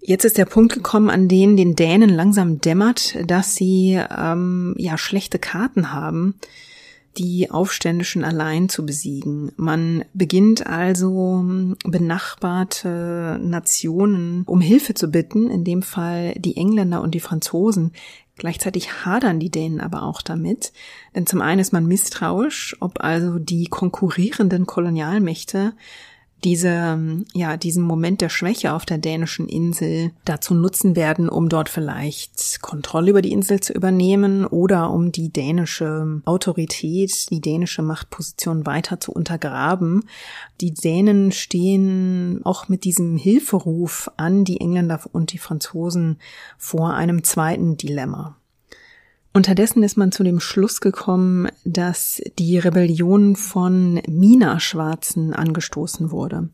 Jetzt 0.00 0.24
ist 0.24 0.38
der 0.38 0.44
Punkt 0.46 0.72
gekommen, 0.72 1.10
an 1.10 1.28
dem 1.28 1.56
den 1.56 1.74
Dänen 1.74 2.10
langsam 2.10 2.60
dämmert, 2.60 3.18
dass 3.26 3.54
sie 3.54 4.00
ähm, 4.16 4.74
ja 4.78 4.96
schlechte 4.96 5.38
Karten 5.38 5.92
haben, 5.92 6.36
die 7.18 7.50
Aufständischen 7.50 8.24
allein 8.24 8.68
zu 8.68 8.84
besiegen. 8.84 9.52
Man 9.56 10.04
beginnt 10.14 10.66
also 10.66 11.44
benachbarte 11.84 13.38
Nationen 13.42 14.42
um 14.46 14.60
Hilfe 14.60 14.94
zu 14.94 15.08
bitten, 15.08 15.50
in 15.50 15.64
dem 15.64 15.82
Fall 15.82 16.34
die 16.36 16.56
Engländer 16.56 17.02
und 17.02 17.14
die 17.14 17.20
Franzosen. 17.20 17.92
Gleichzeitig 18.36 19.04
hadern 19.04 19.40
die 19.40 19.50
Dänen 19.50 19.80
aber 19.80 20.02
auch 20.02 20.20
damit, 20.20 20.72
denn 21.14 21.26
zum 21.26 21.40
einen 21.40 21.60
ist 21.60 21.72
man 21.72 21.86
misstrauisch, 21.86 22.76
ob 22.80 23.02
also 23.02 23.38
die 23.38 23.64
konkurrierenden 23.64 24.66
Kolonialmächte 24.66 25.72
diese, 26.46 27.24
ja, 27.34 27.56
diesen 27.56 27.82
Moment 27.82 28.20
der 28.20 28.28
Schwäche 28.28 28.72
auf 28.72 28.86
der 28.86 28.98
dänischen 28.98 29.48
Insel 29.48 30.12
dazu 30.24 30.54
nutzen 30.54 30.94
werden, 30.94 31.28
um 31.28 31.48
dort 31.48 31.68
vielleicht 31.68 32.62
Kontrolle 32.62 33.10
über 33.10 33.20
die 33.20 33.32
Insel 33.32 33.58
zu 33.58 33.72
übernehmen 33.72 34.46
oder 34.46 34.92
um 34.92 35.10
die 35.10 35.32
dänische 35.32 36.22
Autorität, 36.24 37.30
die 37.30 37.40
dänische 37.40 37.82
Machtposition 37.82 38.64
weiter 38.64 39.00
zu 39.00 39.10
untergraben. 39.10 40.04
Die 40.60 40.72
Dänen 40.72 41.32
stehen 41.32 42.42
auch 42.44 42.68
mit 42.68 42.84
diesem 42.84 43.16
Hilferuf 43.16 44.08
an 44.16 44.44
die 44.44 44.60
Engländer 44.60 45.00
und 45.10 45.32
die 45.32 45.38
Franzosen 45.38 46.20
vor 46.58 46.94
einem 46.94 47.24
zweiten 47.24 47.76
Dilemma. 47.76 48.36
Unterdessen 49.36 49.82
ist 49.82 49.98
man 49.98 50.12
zu 50.12 50.24
dem 50.24 50.40
Schluss 50.40 50.80
gekommen, 50.80 51.48
dass 51.66 52.22
die 52.38 52.56
Rebellion 52.56 53.36
von 53.36 54.00
Mina-Schwarzen 54.08 55.34
angestoßen 55.34 56.10
wurde. 56.10 56.48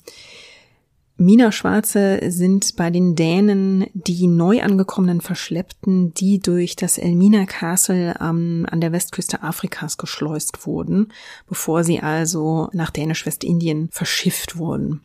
Mina-Schwarze 1.17 2.19
sind 2.27 2.75
bei 2.75 2.91
den 2.91 3.15
Dänen 3.15 3.87
die 3.95 4.27
neu 4.27 4.63
angekommenen 4.63 5.21
Verschleppten, 5.21 6.13
die 6.15 6.41
durch 6.41 6.75
das 6.75 6.99
Elmina 6.99 7.47
Castle 7.47 8.17
ähm, 8.21 8.67
an 8.69 8.81
der 8.81 8.91
Westküste 8.91 9.45
Afrikas 9.45 9.97
geschleust 9.97 10.67
wurden, 10.67 11.13
bevor 11.49 11.85
sie 11.85 12.01
also 12.01 12.69
nach 12.73 12.91
Dänisch-Westindien 12.91 13.91
verschifft 13.93 14.59
wurden. 14.59 15.03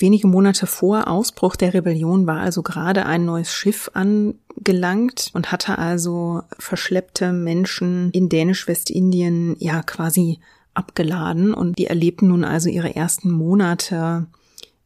Wenige 0.00 0.28
Monate 0.28 0.68
vor 0.68 1.08
Ausbruch 1.08 1.56
der 1.56 1.74
Rebellion 1.74 2.28
war 2.28 2.40
also 2.40 2.62
gerade 2.62 3.04
ein 3.04 3.24
neues 3.24 3.52
Schiff 3.52 3.90
angelangt 3.94 5.30
und 5.34 5.50
hatte 5.50 5.78
also 5.78 6.42
verschleppte 6.56 7.32
Menschen 7.32 8.10
in 8.12 8.28
Dänisch-Westindien 8.28 9.56
ja 9.58 9.82
quasi 9.82 10.38
abgeladen 10.72 11.52
und 11.52 11.78
die 11.78 11.86
erlebten 11.86 12.28
nun 12.28 12.44
also 12.44 12.68
ihre 12.68 12.94
ersten 12.94 13.32
Monate 13.32 14.28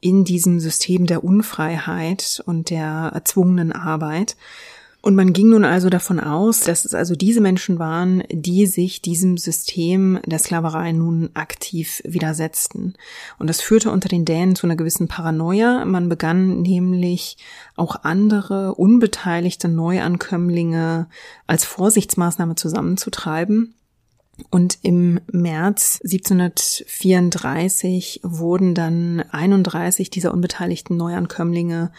in 0.01 0.25
diesem 0.25 0.61
System 0.61 1.07
der 1.07 1.23
Unfreiheit 1.23 2.43
und 2.47 2.71
der 2.71 3.11
erzwungenen 3.15 3.73
Arbeit. 3.73 4.37
Und 5.05 5.17
man 5.17 5.33
ging 5.33 5.49
nun 5.49 5.65
also 5.65 5.91
davon 5.91 6.21
aus, 6.21 6.61
dass 6.61 6.85
es 6.85 6.95
also 6.95 7.17
diese 7.17 7.41
Menschen 7.41 7.81
waren, 7.81 8.23
die 8.31 8.67
sich 8.67 9.03
diesem 9.03 9.37
System 9.37 10.21
der 10.25 10.39
Sklaverei 10.39 10.93
nun 10.93 11.31
aktiv 11.35 12.01
widersetzten. 12.05 12.95
Und 13.41 13.51
das 13.51 13.61
führte 13.61 13.91
unter 13.91 14.09
den 14.09 14.25
Dänen 14.25 14.55
zu 14.55 14.65
einer 14.65 14.77
gewissen 14.77 15.09
Paranoia. 15.09 15.85
Man 15.85 16.09
begann 16.09 16.63
nämlich 16.63 17.37
auch 17.75 18.05
andere 18.05 18.77
unbeteiligte 18.77 19.67
Neuankömmlinge 19.67 21.09
als 21.49 21.65
Vorsichtsmaßnahme 21.65 22.55
zusammenzutreiben. 22.55 23.75
Und 24.51 24.79
im 24.83 25.19
März 25.33 25.99
1734 26.05 28.21
wurden 28.23 28.77
dann 28.77 29.25
31 29.31 30.11
dieser 30.11 30.33
unbeteiligten 30.33 30.97
Neuankömmlinge 30.97 31.91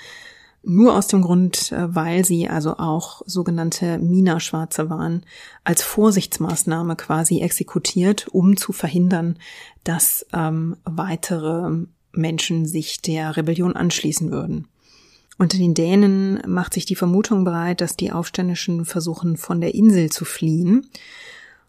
nur 0.63 0.95
aus 0.95 1.08
dem 1.08 1.21
Grund, 1.21 1.71
äh, 1.71 1.93
weil 1.93 2.26
sie 2.26 2.47
also 2.47 2.78
auch 2.78 3.21
sogenannte 3.26 3.97
Mina-Schwarze 3.99 4.89
waren, 4.89 5.26
als 5.63 5.84
Vorsichtsmaßnahme 5.84 6.95
quasi 6.95 7.41
exekutiert, 7.41 8.28
um 8.32 8.58
zu 8.58 8.71
verhindern, 8.71 9.38
dass 9.84 10.26
ähm, 10.34 10.78
weitere 10.86 11.86
Menschen 12.13 12.65
sich 12.65 13.02
der 13.02 13.36
Rebellion 13.36 13.76
anschließen 13.76 14.32
würden. 14.32 14.67
Unter 15.38 15.58
den 15.58 15.73
Dänen 15.73 16.41
macht 16.45 16.73
sich 16.73 16.86
die 16.86 16.95
Vermutung 16.95 17.43
bereit, 17.43 17.82
dass 17.82 17.97
die 17.97 18.12
Aufständischen 18.12 18.86
versuchen, 18.86 19.36
von 19.36 19.62
der 19.62 19.73
Insel 19.73 20.12
zu 20.12 20.26
fliehen. 20.26 20.89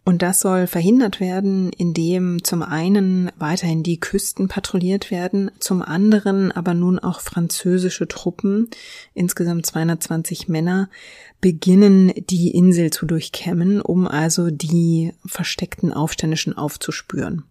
Und 0.07 0.21
das 0.21 0.39
soll 0.39 0.67
verhindert 0.67 1.19
werden, 1.19 1.71
indem 1.73 2.43
zum 2.43 2.61
einen 2.61 3.31
weiterhin 3.37 3.81
die 3.81 3.99
Küsten 3.99 4.47
patrouilliert 4.47 5.09
werden, 5.09 5.49
zum 5.59 5.81
anderen 5.81 6.51
aber 6.51 6.75
nun 6.75 6.99
auch 6.99 7.21
französische 7.21 8.07
Truppen, 8.07 8.69
insgesamt 9.15 9.65
220 9.65 10.47
Männer, 10.47 10.91
beginnen 11.41 12.13
die 12.29 12.51
Insel 12.51 12.91
zu 12.91 13.07
durchkämmen, 13.07 13.81
um 13.81 14.07
also 14.07 14.51
die 14.51 15.11
versteckten 15.25 15.91
Aufständischen 15.91 16.55
aufzuspüren. 16.55 17.43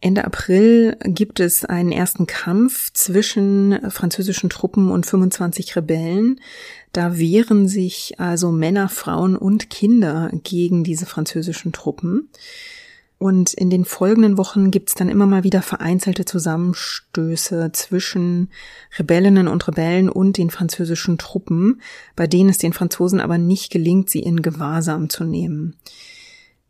Ende 0.00 0.24
April 0.24 0.96
gibt 1.04 1.40
es 1.40 1.64
einen 1.64 1.90
ersten 1.90 2.26
Kampf 2.26 2.92
zwischen 2.92 3.90
französischen 3.90 4.50
Truppen 4.50 4.90
und 4.90 5.06
25 5.06 5.76
Rebellen. 5.76 6.40
Da 6.92 7.18
wehren 7.18 7.66
sich 7.68 8.14
also 8.18 8.52
Männer, 8.52 8.88
Frauen 8.88 9.36
und 9.36 9.70
Kinder 9.70 10.30
gegen 10.44 10.84
diese 10.84 11.06
französischen 11.06 11.72
Truppen. 11.72 12.28
Und 13.18 13.54
in 13.54 13.70
den 13.70 13.86
folgenden 13.86 14.36
Wochen 14.36 14.70
gibt 14.70 14.90
es 14.90 14.94
dann 14.94 15.08
immer 15.08 15.24
mal 15.24 15.42
wieder 15.42 15.62
vereinzelte 15.62 16.26
Zusammenstöße 16.26 17.70
zwischen 17.72 18.50
Rebellinnen 18.98 19.48
und 19.48 19.66
Rebellen 19.66 20.10
und 20.10 20.36
den 20.36 20.50
französischen 20.50 21.16
Truppen, 21.16 21.80
bei 22.14 22.26
denen 22.26 22.50
es 22.50 22.58
den 22.58 22.74
Franzosen 22.74 23.20
aber 23.20 23.38
nicht 23.38 23.72
gelingt, 23.72 24.10
sie 24.10 24.20
in 24.20 24.42
Gewahrsam 24.42 25.08
zu 25.08 25.24
nehmen. 25.24 25.76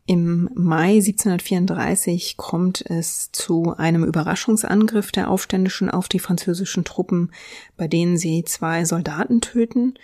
Im 0.09 0.49
Mai 0.55 0.95
1734 0.99 2.37
kommt 2.37 2.81
es 2.89 3.33
zu 3.33 3.75
einem 3.77 4.05
Überraschungsangriff 4.05 5.11
der 5.11 5.29
Aufständischen 5.29 5.91
auf 5.91 6.09
die 6.09 6.21
französischen 6.21 6.85
Truppen, 6.85 7.33
bei 7.77 7.89
denen 7.89 8.17
sie 8.17 8.45
zwei 8.45 8.85
Soldaten 8.85 9.41
töten. 9.41 9.95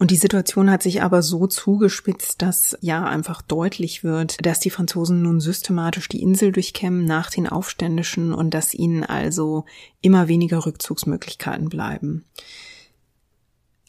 Und 0.00 0.10
die 0.10 0.16
Situation 0.16 0.68
hat 0.70 0.82
sich 0.82 1.02
aber 1.02 1.22
so 1.22 1.46
zugespitzt, 1.46 2.42
dass 2.42 2.76
ja 2.80 3.04
einfach 3.04 3.40
deutlich 3.40 4.02
wird, 4.02 4.44
dass 4.44 4.58
die 4.58 4.70
Franzosen 4.70 5.22
nun 5.22 5.40
systematisch 5.40 6.08
die 6.08 6.22
Insel 6.22 6.50
durchkämmen 6.50 7.04
nach 7.04 7.30
den 7.30 7.46
Aufständischen 7.46 8.32
und 8.32 8.52
dass 8.52 8.74
ihnen 8.74 9.04
also 9.04 9.64
immer 10.00 10.26
weniger 10.26 10.66
Rückzugsmöglichkeiten 10.66 11.68
bleiben. 11.68 12.24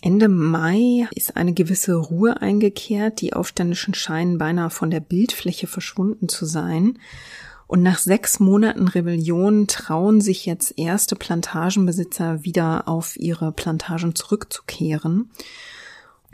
Ende 0.02 0.28
Mai 0.30 1.08
ist 1.14 1.38
eine 1.38 1.54
gewisse 1.54 1.94
Ruhe 1.94 2.42
eingekehrt. 2.42 3.22
Die 3.22 3.34
Aufständischen 3.34 3.94
scheinen 3.94 4.40
beinahe 4.40 4.72
von 4.72 4.90
der 4.90 5.00
Bildfläche 5.00 5.68
verschwunden 5.68 6.28
zu 6.28 6.46
sein. 6.46 6.98
Und 7.68 7.84
nach 7.84 8.00
sechs 8.00 8.40
Monaten 8.40 8.88
Rebellion 8.88 9.68
trauen 9.68 10.20
sich 10.20 10.48
jetzt 10.48 10.74
erste 10.78 11.16
Plantagenbesitzer 11.16 12.44
wieder 12.44 12.88
auf 12.88 13.16
ihre 13.16 13.52
Plantagen 13.52 14.16
zurückzukehren. 14.16 15.30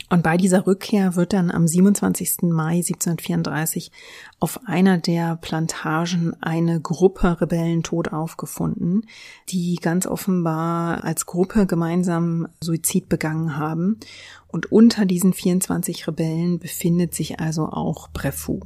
Und 0.09 0.23
bei 0.23 0.37
dieser 0.37 0.65
Rückkehr 0.65 1.15
wird 1.15 1.33
dann 1.33 1.51
am 1.51 1.67
27. 1.67 2.43
Mai 2.43 2.77
1734 2.77 3.91
auf 4.39 4.61
einer 4.65 4.97
der 4.97 5.35
Plantagen 5.35 6.33
eine 6.41 6.79
Gruppe 6.79 7.41
Rebellen 7.41 7.83
tot 7.83 8.13
aufgefunden, 8.13 9.01
die 9.49 9.75
ganz 9.75 10.07
offenbar 10.07 11.03
als 11.03 11.25
Gruppe 11.25 11.65
gemeinsam 11.65 12.47
Suizid 12.63 13.09
begangen 13.09 13.57
haben. 13.57 13.99
Und 14.47 14.71
unter 14.71 15.05
diesen 15.05 15.33
24 15.33 16.07
Rebellen 16.07 16.59
befindet 16.59 17.13
sich 17.13 17.41
also 17.41 17.65
auch 17.65 18.07
Brefou. 18.09 18.61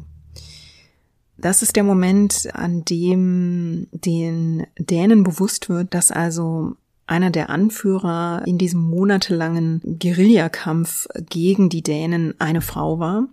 Das 1.37 1.63
ist 1.63 1.75
der 1.75 1.83
Moment, 1.83 2.49
an 2.53 2.85
dem 2.85 3.87
den 3.91 4.67
Dänen 4.77 5.23
bewusst 5.23 5.69
wird, 5.69 5.95
dass 5.95 6.11
also 6.11 6.75
einer 7.11 7.29
der 7.29 7.49
Anführer 7.49 8.41
in 8.45 8.57
diesem 8.57 8.79
monatelangen 8.79 9.81
Guerillakampf 9.99 11.07
gegen 11.29 11.67
die 11.67 11.83
Dänen 11.83 12.33
eine 12.39 12.61
Frau 12.61 12.99
war. 12.99 13.27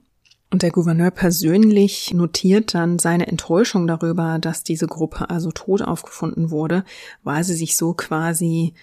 Und 0.51 0.63
der 0.63 0.73
Gouverneur 0.73 1.13
persönlich 1.13 2.13
notiert 2.13 2.75
dann 2.75 2.99
seine 2.99 3.29
Enttäuschung 3.29 3.87
darüber, 3.87 4.39
dass 4.41 4.65
diese 4.65 4.89
Gruppe 4.89 5.31
also 5.31 5.53
tot 5.53 5.83
aufgefunden 5.83 6.51
wurde, 6.51 6.85
weil 7.23 7.45
sie 7.45 7.55
sich 7.55 7.77
so 7.77 7.95
quasi 7.95 8.75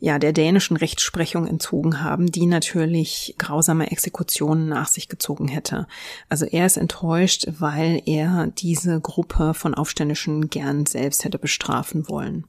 ja 0.00 0.18
der 0.18 0.32
dänischen 0.34 0.76
Rechtsprechung 0.76 1.46
entzogen 1.46 2.02
haben, 2.02 2.30
die 2.30 2.46
natürlich 2.46 3.36
grausame 3.38 3.90
Exekutionen 3.90 4.68
nach 4.68 4.88
sich 4.88 5.08
gezogen 5.08 5.48
hätte. 5.48 5.86
Also 6.28 6.44
er 6.44 6.66
ist 6.66 6.76
enttäuscht, 6.76 7.46
weil 7.58 8.02
er 8.04 8.48
diese 8.48 9.00
Gruppe 9.00 9.54
von 9.54 9.74
Aufständischen 9.74 10.50
gern 10.50 10.84
selbst 10.84 11.24
hätte 11.24 11.38
bestrafen 11.38 12.08
wollen. 12.08 12.44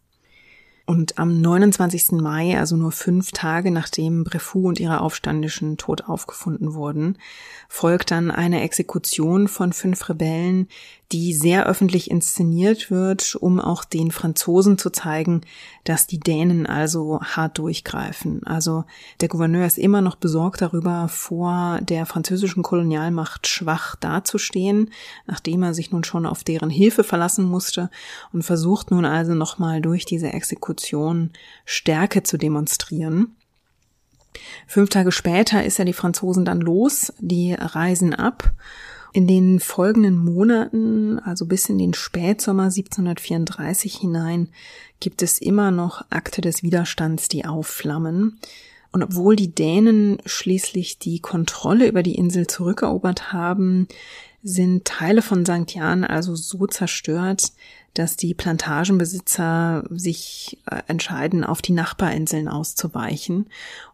Und 0.86 1.18
am 1.18 1.40
29. 1.40 2.12
Mai, 2.12 2.60
also 2.60 2.76
nur 2.76 2.92
fünf 2.92 3.32
Tage 3.32 3.72
nachdem 3.72 4.26
Brefou 4.26 4.68
und 4.68 4.82
ihre 4.82 5.00
Aufständischen 5.00 5.78
tot 5.78 6.04
aufgefunden 6.10 6.74
wurden, 6.74 7.18
folgt 7.70 8.12
dann 8.12 8.32
eine 8.32 8.62
Exekution 8.62 9.48
von 9.48 9.72
fünf 9.72 10.10
Rebellen, 10.10 10.68
die 11.14 11.34
sehr 11.34 11.68
öffentlich 11.68 12.10
inszeniert 12.10 12.90
wird, 12.90 13.36
um 13.36 13.60
auch 13.60 13.86
den 13.86 14.10
Franzosen 14.10 14.80
zu 14.80 14.90
zeigen, 14.90 15.42
dass 15.84 16.08
die 16.08 16.20
Dänen 16.20 16.66
also 16.66 17.22
hart 17.22 17.60
durchgreifen. 17.60 18.42
Also 18.46 18.84
der 19.22 19.28
Gouverneur 19.30 19.68
ist 19.68 19.78
immer 19.78 20.02
noch 20.02 20.16
besorgt 20.16 20.62
darüber, 20.62 21.08
vor 21.08 21.80
der 21.82 22.08
französischen 22.08 22.64
Kolonialmacht 22.64 23.46
schwach 23.46 23.96
dazustehen, 23.96 24.90
nachdem 25.28 25.62
er 25.62 25.76
sich 25.76 25.92
nun 25.92 26.04
schon 26.04 26.26
auf 26.26 26.44
deren 26.44 26.72
Hilfe 26.72 27.04
verlassen 27.04 27.46
musste 27.46 27.92
und 28.32 28.42
versucht 28.42 28.90
nun 28.90 29.06
also 29.06 29.36
nochmal 29.36 29.82
durch 29.82 30.06
diese 30.06 30.34
Exekution 30.34 31.30
Stärke 31.64 32.24
zu 32.24 32.38
demonstrieren. 32.38 33.36
Fünf 34.66 34.90
Tage 34.90 35.12
später 35.12 35.64
ist 35.64 35.78
er 35.78 35.86
die 35.86 35.94
Franzosen 35.94 36.44
dann 36.44 36.60
los, 36.60 37.14
die 37.20 37.54
reisen 37.54 38.16
ab 38.16 38.52
in 39.14 39.28
den 39.28 39.60
folgenden 39.60 40.18
Monaten, 40.18 41.20
also 41.20 41.46
bis 41.46 41.70
in 41.70 41.78
den 41.78 41.94
Spätsommer 41.94 42.64
1734 42.64 43.96
hinein, 43.96 44.50
gibt 45.00 45.22
es 45.22 45.38
immer 45.38 45.70
noch 45.70 46.04
Akte 46.10 46.42
des 46.42 46.64
Widerstands, 46.64 47.28
die 47.30 47.46
aufflammen. 47.46 48.40
Und 48.92 49.04
obwohl 49.04 49.36
die 49.36 49.54
Dänen 49.54 50.18
schließlich 50.26 50.98
die 50.98 51.20
Kontrolle 51.20 51.88
über 51.88 52.04
die 52.04 52.16
Insel 52.16 52.48
zurückerobert 52.48 53.32
haben, 53.32 53.88
sind 54.42 54.86
Teile 54.86 55.22
von 55.22 55.46
St. 55.46 55.74
Jan 55.74 56.04
also 56.04 56.36
so 56.36 56.68
zerstört, 56.68 57.54
dass 57.94 58.18
die 58.18 58.34
Plantagenbesitzer 58.34 59.86
sich 59.92 60.60
äh, 60.66 60.82
entscheiden, 60.88 61.44
auf 61.44 61.62
die 61.62 61.74
Nachbarinseln 61.74 62.48
auszuweichen 62.48 63.48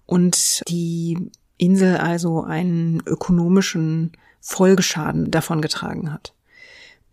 und 0.05 0.63
die 0.69 1.29
Insel 1.57 1.97
also 1.97 2.41
einen 2.41 3.03
ökonomischen 3.05 4.13
Folgeschaden 4.39 5.31
davongetragen 5.31 6.13
hat. 6.13 6.33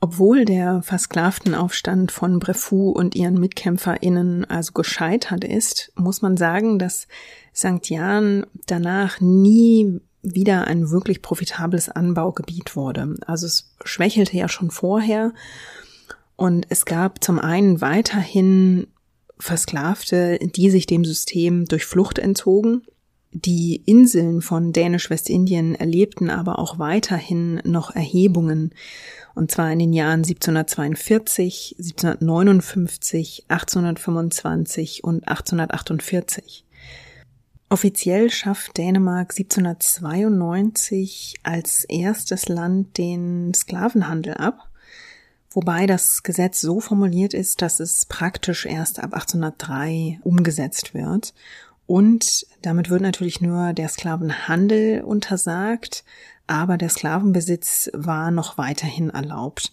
Obwohl 0.00 0.44
der 0.44 0.82
Versklavenaufstand 0.82 2.12
von 2.12 2.38
Brefou 2.38 2.90
und 2.90 3.14
ihren 3.14 3.40
MitkämpferInnen 3.40 4.44
also 4.44 4.72
gescheitert 4.72 5.42
ist, 5.42 5.90
muss 5.96 6.20
man 6.20 6.36
sagen, 6.36 6.78
dass 6.78 7.08
St. 7.54 7.88
Jan 7.88 8.46
danach 8.66 9.20
nie 9.20 10.00
wieder 10.22 10.66
ein 10.66 10.90
wirklich 10.90 11.22
profitables 11.22 11.88
Anbaugebiet 11.88 12.76
wurde. 12.76 13.14
Also 13.26 13.46
es 13.46 13.74
schwächelte 13.84 14.36
ja 14.36 14.48
schon 14.48 14.70
vorher 14.70 15.32
und 16.36 16.66
es 16.68 16.84
gab 16.84 17.24
zum 17.24 17.38
einen 17.38 17.80
weiterhin 17.80 18.88
Versklavte, 19.38 20.38
die 20.38 20.70
sich 20.70 20.86
dem 20.86 21.04
System 21.04 21.64
durch 21.66 21.86
Flucht 21.86 22.18
entzogen 22.18 22.82
die 23.44 23.82
Inseln 23.84 24.40
von 24.40 24.72
Dänisch-Westindien 24.72 25.74
erlebten 25.74 26.30
aber 26.30 26.58
auch 26.58 26.78
weiterhin 26.78 27.60
noch 27.64 27.94
Erhebungen, 27.94 28.72
und 29.34 29.50
zwar 29.50 29.70
in 29.70 29.78
den 29.78 29.92
Jahren 29.92 30.20
1742, 30.20 31.74
1759, 31.78 33.44
1825 33.48 35.04
und 35.04 35.28
1848. 35.28 36.64
Offiziell 37.68 38.30
schafft 38.30 38.78
Dänemark 38.78 39.32
1792 39.36 41.34
als 41.42 41.84
erstes 41.84 42.48
Land 42.48 42.96
den 42.96 43.52
Sklavenhandel 43.52 44.32
ab, 44.34 44.70
wobei 45.50 45.86
das 45.86 46.22
Gesetz 46.22 46.62
so 46.62 46.80
formuliert 46.80 47.34
ist, 47.34 47.60
dass 47.60 47.80
es 47.80 48.06
praktisch 48.06 48.64
erst 48.64 49.00
ab 49.00 49.12
1803 49.12 50.20
umgesetzt 50.22 50.94
wird 50.94 51.34
und 51.86 52.46
damit 52.62 52.90
wird 52.90 53.02
natürlich 53.02 53.40
nur 53.40 53.72
der 53.72 53.88
Sklavenhandel 53.88 55.02
untersagt, 55.02 56.04
aber 56.46 56.76
der 56.76 56.88
Sklavenbesitz 56.88 57.90
war 57.92 58.30
noch 58.30 58.58
weiterhin 58.58 59.10
erlaubt. 59.10 59.72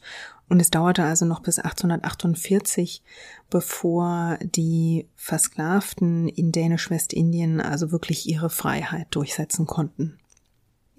Und 0.50 0.60
es 0.60 0.70
dauerte 0.70 1.04
also 1.04 1.26
noch 1.26 1.40
bis 1.40 1.58
1848, 1.58 3.02
bevor 3.50 4.38
die 4.42 5.08
Versklavten 5.16 6.28
in 6.28 6.52
Dänisch-Westindien 6.52 7.62
also 7.62 7.92
wirklich 7.92 8.28
ihre 8.28 8.50
Freiheit 8.50 9.08
durchsetzen 9.12 9.66
konnten. 9.66 10.20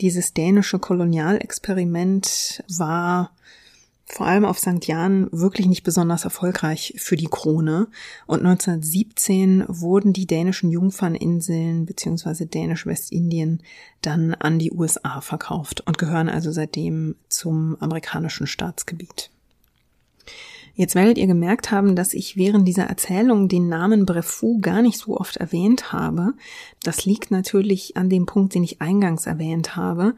Dieses 0.00 0.34
dänische 0.34 0.80
Kolonialexperiment 0.80 2.64
war 2.68 3.30
vor 4.06 4.26
allem 4.26 4.44
auf 4.44 4.58
St. 4.58 4.86
Jan 4.86 5.28
wirklich 5.32 5.66
nicht 5.66 5.82
besonders 5.82 6.24
erfolgreich 6.24 6.94
für 6.98 7.16
die 7.16 7.28
Krone. 7.28 7.88
Und 8.26 8.40
1917 8.40 9.64
wurden 9.68 10.12
die 10.12 10.26
dänischen 10.26 10.70
Jungferninseln 10.70 11.86
bzw. 11.86 12.44
Dänisch-Westindien 12.44 13.62
dann 14.02 14.34
an 14.34 14.58
die 14.58 14.72
USA 14.72 15.20
verkauft 15.20 15.82
und 15.86 15.96
gehören 15.96 16.28
also 16.28 16.52
seitdem 16.52 17.16
zum 17.28 17.76
amerikanischen 17.80 18.46
Staatsgebiet. 18.46 19.30
Jetzt 20.76 20.96
werdet 20.96 21.18
ihr 21.18 21.28
gemerkt 21.28 21.70
haben, 21.70 21.94
dass 21.94 22.14
ich 22.14 22.36
während 22.36 22.66
dieser 22.66 22.84
Erzählung 22.84 23.48
den 23.48 23.68
Namen 23.68 24.06
Brefou 24.06 24.58
gar 24.60 24.82
nicht 24.82 24.98
so 24.98 25.16
oft 25.16 25.36
erwähnt 25.36 25.92
habe. 25.92 26.34
Das 26.82 27.04
liegt 27.04 27.30
natürlich 27.30 27.96
an 27.96 28.10
dem 28.10 28.26
Punkt, 28.26 28.54
den 28.54 28.64
ich 28.64 28.82
eingangs 28.82 29.26
erwähnt 29.26 29.76
habe. 29.76 30.14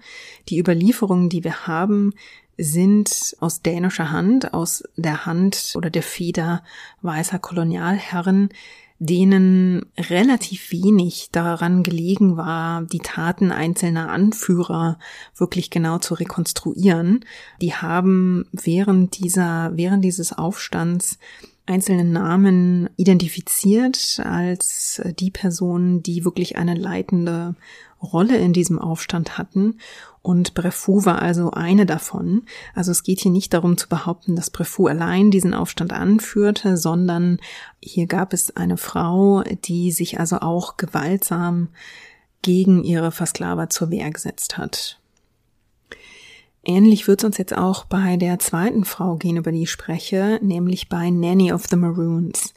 Die 0.48 0.58
Überlieferungen, 0.58 1.28
die 1.28 1.44
wir 1.44 1.66
haben, 1.66 2.14
sind 2.58 3.36
aus 3.40 3.62
dänischer 3.62 4.10
Hand, 4.10 4.54
aus 4.54 4.84
der 4.96 5.26
Hand 5.26 5.74
oder 5.76 5.90
der 5.90 6.02
Feder 6.02 6.62
weißer 7.02 7.38
Kolonialherren, 7.38 8.50
denen 8.98 9.84
relativ 9.98 10.72
wenig 10.72 11.28
daran 11.30 11.82
gelegen 11.82 12.36
war, 12.36 12.82
die 12.82 13.00
Taten 13.00 13.52
einzelner 13.52 14.10
Anführer 14.10 14.98
wirklich 15.34 15.70
genau 15.70 15.98
zu 15.98 16.14
rekonstruieren. 16.14 17.24
Die 17.60 17.74
haben 17.74 18.46
während 18.52 19.18
dieser, 19.18 19.72
während 19.74 20.02
dieses 20.02 20.32
Aufstands 20.32 21.18
einzelne 21.66 22.04
Namen 22.04 22.88
identifiziert 22.96 24.20
als 24.24 25.02
die 25.18 25.30
Personen, 25.30 26.02
die 26.02 26.24
wirklich 26.24 26.56
eine 26.56 26.74
leitende 26.74 27.54
Rolle 28.06 28.36
in 28.36 28.52
diesem 28.52 28.78
Aufstand 28.78 29.38
hatten. 29.38 29.78
Und 30.22 30.54
Brefou 30.54 31.04
war 31.04 31.22
also 31.22 31.52
eine 31.52 31.86
davon. 31.86 32.42
Also 32.74 32.90
es 32.90 33.02
geht 33.02 33.20
hier 33.20 33.30
nicht 33.30 33.54
darum 33.54 33.76
zu 33.76 33.88
behaupten, 33.88 34.34
dass 34.34 34.50
Brefou 34.50 34.86
allein 34.86 35.30
diesen 35.30 35.54
Aufstand 35.54 35.92
anführte, 35.92 36.76
sondern 36.76 37.38
hier 37.80 38.06
gab 38.06 38.32
es 38.32 38.56
eine 38.56 38.76
Frau, 38.76 39.42
die 39.42 39.92
sich 39.92 40.18
also 40.18 40.40
auch 40.40 40.76
gewaltsam 40.76 41.68
gegen 42.42 42.82
ihre 42.82 43.12
Versklaver 43.12 43.70
zur 43.70 43.90
Wehr 43.90 44.10
gesetzt 44.10 44.58
hat. 44.58 44.98
Ähnlich 46.64 47.06
wird 47.06 47.20
es 47.20 47.24
uns 47.24 47.38
jetzt 47.38 47.56
auch 47.56 47.84
bei 47.84 48.16
der 48.16 48.40
zweiten 48.40 48.84
Frau 48.84 49.14
gehen, 49.14 49.36
über 49.36 49.52
die 49.52 49.62
ich 49.62 49.70
spreche, 49.70 50.40
nämlich 50.42 50.88
bei 50.88 51.10
Nanny 51.10 51.52
of 51.52 51.66
the 51.68 51.76
Maroons. 51.76 52.54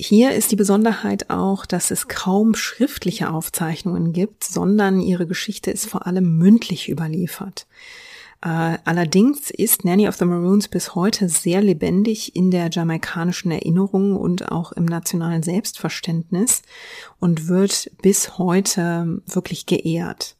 Hier 0.00 0.30
ist 0.30 0.52
die 0.52 0.56
Besonderheit 0.56 1.28
auch, 1.28 1.66
dass 1.66 1.90
es 1.90 2.06
kaum 2.06 2.54
schriftliche 2.54 3.30
Aufzeichnungen 3.30 4.12
gibt, 4.12 4.44
sondern 4.44 5.00
ihre 5.00 5.26
Geschichte 5.26 5.72
ist 5.72 5.86
vor 5.86 6.06
allem 6.06 6.38
mündlich 6.38 6.88
überliefert. 6.88 7.66
Äh, 8.40 8.78
allerdings 8.84 9.50
ist 9.50 9.84
Nanny 9.84 10.06
of 10.06 10.14
the 10.14 10.24
Maroons 10.24 10.68
bis 10.68 10.94
heute 10.94 11.28
sehr 11.28 11.60
lebendig 11.62 12.36
in 12.36 12.52
der 12.52 12.70
jamaikanischen 12.70 13.50
Erinnerung 13.50 14.14
und 14.14 14.52
auch 14.52 14.70
im 14.70 14.84
nationalen 14.84 15.42
Selbstverständnis 15.42 16.62
und 17.18 17.48
wird 17.48 17.90
bis 18.00 18.38
heute 18.38 19.20
wirklich 19.26 19.66
geehrt. 19.66 20.36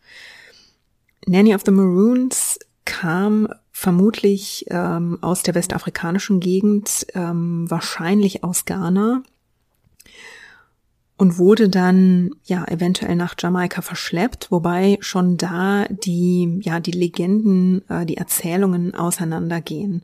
Nanny 1.27 1.53
of 1.53 1.62
the 1.66 1.73
Maroons 1.73 2.61
kam 2.85 3.49
vermutlich 3.73 4.66
ähm, 4.68 5.18
aus 5.21 5.42
der 5.42 5.57
westafrikanischen 5.57 6.38
Gegend, 6.38 7.09
ähm, 7.14 7.68
wahrscheinlich 7.68 8.44
aus 8.44 8.64
Ghana 8.64 9.25
und 11.18 11.37
wurde 11.37 11.68
dann 11.68 12.31
ja 12.44 12.64
eventuell 12.66 13.16
nach 13.16 13.35
Jamaika 13.38 13.83
verschleppt, 13.83 14.50
wobei 14.50 14.96
schon 15.00 15.37
da 15.37 15.85
die 15.90 16.61
ja 16.62 16.81
die 16.81 16.92
Legenden, 16.92 17.83
äh, 17.90 18.07
die 18.07 18.16
Erzählungen 18.16 18.94
auseinandergehen. 18.94 20.02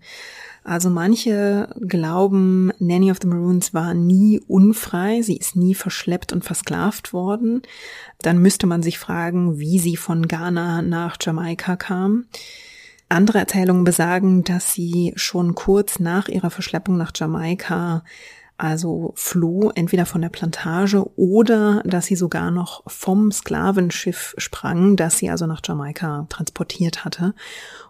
Also 0.65 0.89
manche 0.91 1.69
glauben, 1.81 2.73
Nanny 2.79 3.11
of 3.11 3.19
the 3.21 3.29
Maroons 3.29 3.75
war 3.75 3.95
nie 3.95 4.41
unfrei, 4.49 5.23
sie 5.23 5.37
ist 5.37 5.57
nie 5.57 5.75
verschleppt 5.75 6.33
und 6.33 6.43
versklavt 6.43 7.13
worden. 7.13 7.63
Dann 8.23 8.39
müsste 8.39 8.67
man 8.67 8.83
sich 8.83 8.99
fragen, 8.99 9.59
wie 9.59 9.79
sie 9.79 9.97
von 9.97 10.27
Ghana 10.27 10.83
nach 10.83 11.17
Jamaika 11.21 11.77
kam. 11.77 12.25
Andere 13.11 13.39
Erzählungen 13.39 13.85
besagen, 13.85 14.43
dass 14.43 14.73
sie 14.73 15.13
schon 15.17 15.55
kurz 15.55 16.01
nach 16.01 16.29
ihrer 16.29 16.51
Verschleppung 16.51 16.97
nach 16.97 17.13
Jamaika 17.15 18.03
also 18.57 19.13
floh 19.17 19.71
entweder 19.75 20.07
von 20.07 20.23
der 20.23 20.29
Plantage 20.29 21.05
oder 21.17 21.83
dass 21.85 22.07
sie 22.07 22.17
sogar 22.17 22.51
noch 22.51 22.83
vom 22.87 23.33
Sklavenschiff 23.33 24.35
sprang, 24.39 24.97
das 24.97 25.19
sie 25.19 25.31
also 25.31 25.47
nach 25.47 25.61
Jamaika 25.65 26.27
transportiert 26.29 27.05
hatte 27.05 27.35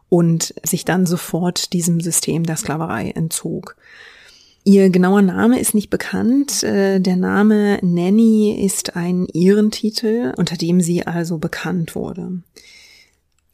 und 0.08 0.54
sich 0.62 0.84
dann 0.84 1.06
sofort 1.06 1.72
diesem 1.72 2.00
System 2.00 2.44
der 2.44 2.56
Sklaverei 2.56 3.10
entzog. 3.10 3.76
Ihr 4.66 4.88
genauer 4.88 5.20
Name 5.20 5.60
ist 5.60 5.74
nicht 5.74 5.90
bekannt. 5.90 6.62
Äh, 6.62 6.98
der 6.98 7.16
Name 7.16 7.78
Nanny 7.82 8.64
ist 8.64 8.96
ein 8.96 9.26
Ehrentitel, 9.26 10.32
unter 10.38 10.56
dem 10.56 10.80
sie 10.80 11.06
also 11.06 11.36
bekannt 11.36 11.94
wurde. 11.94 12.40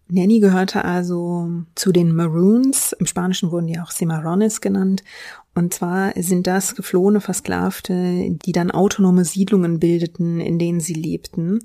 Nanny 0.07 0.39
gehörte 0.41 0.85
also 0.85 1.51
zu 1.75 1.91
den 1.93 2.15
Maroons. 2.15 2.93
Im 2.93 3.07
Spanischen 3.07 3.51
wurden 3.51 3.67
die 3.67 3.81
auch 3.81 3.91
Cimarrones 3.91 4.61
genannt. 4.61 5.03
Und 5.55 5.75
zwar 5.75 6.13
sind 6.17 6.47
das 6.47 6.77
geflohene 6.77 7.21
Versklavte, 7.21 8.31
die 8.31 8.53
dann 8.53 8.71
autonome 8.71 9.25
Siedlungen 9.25 9.81
bildeten, 9.81 10.41
in 10.41 10.59
denen 10.59 10.81
sie 10.81 10.95
lebten. 10.95 11.61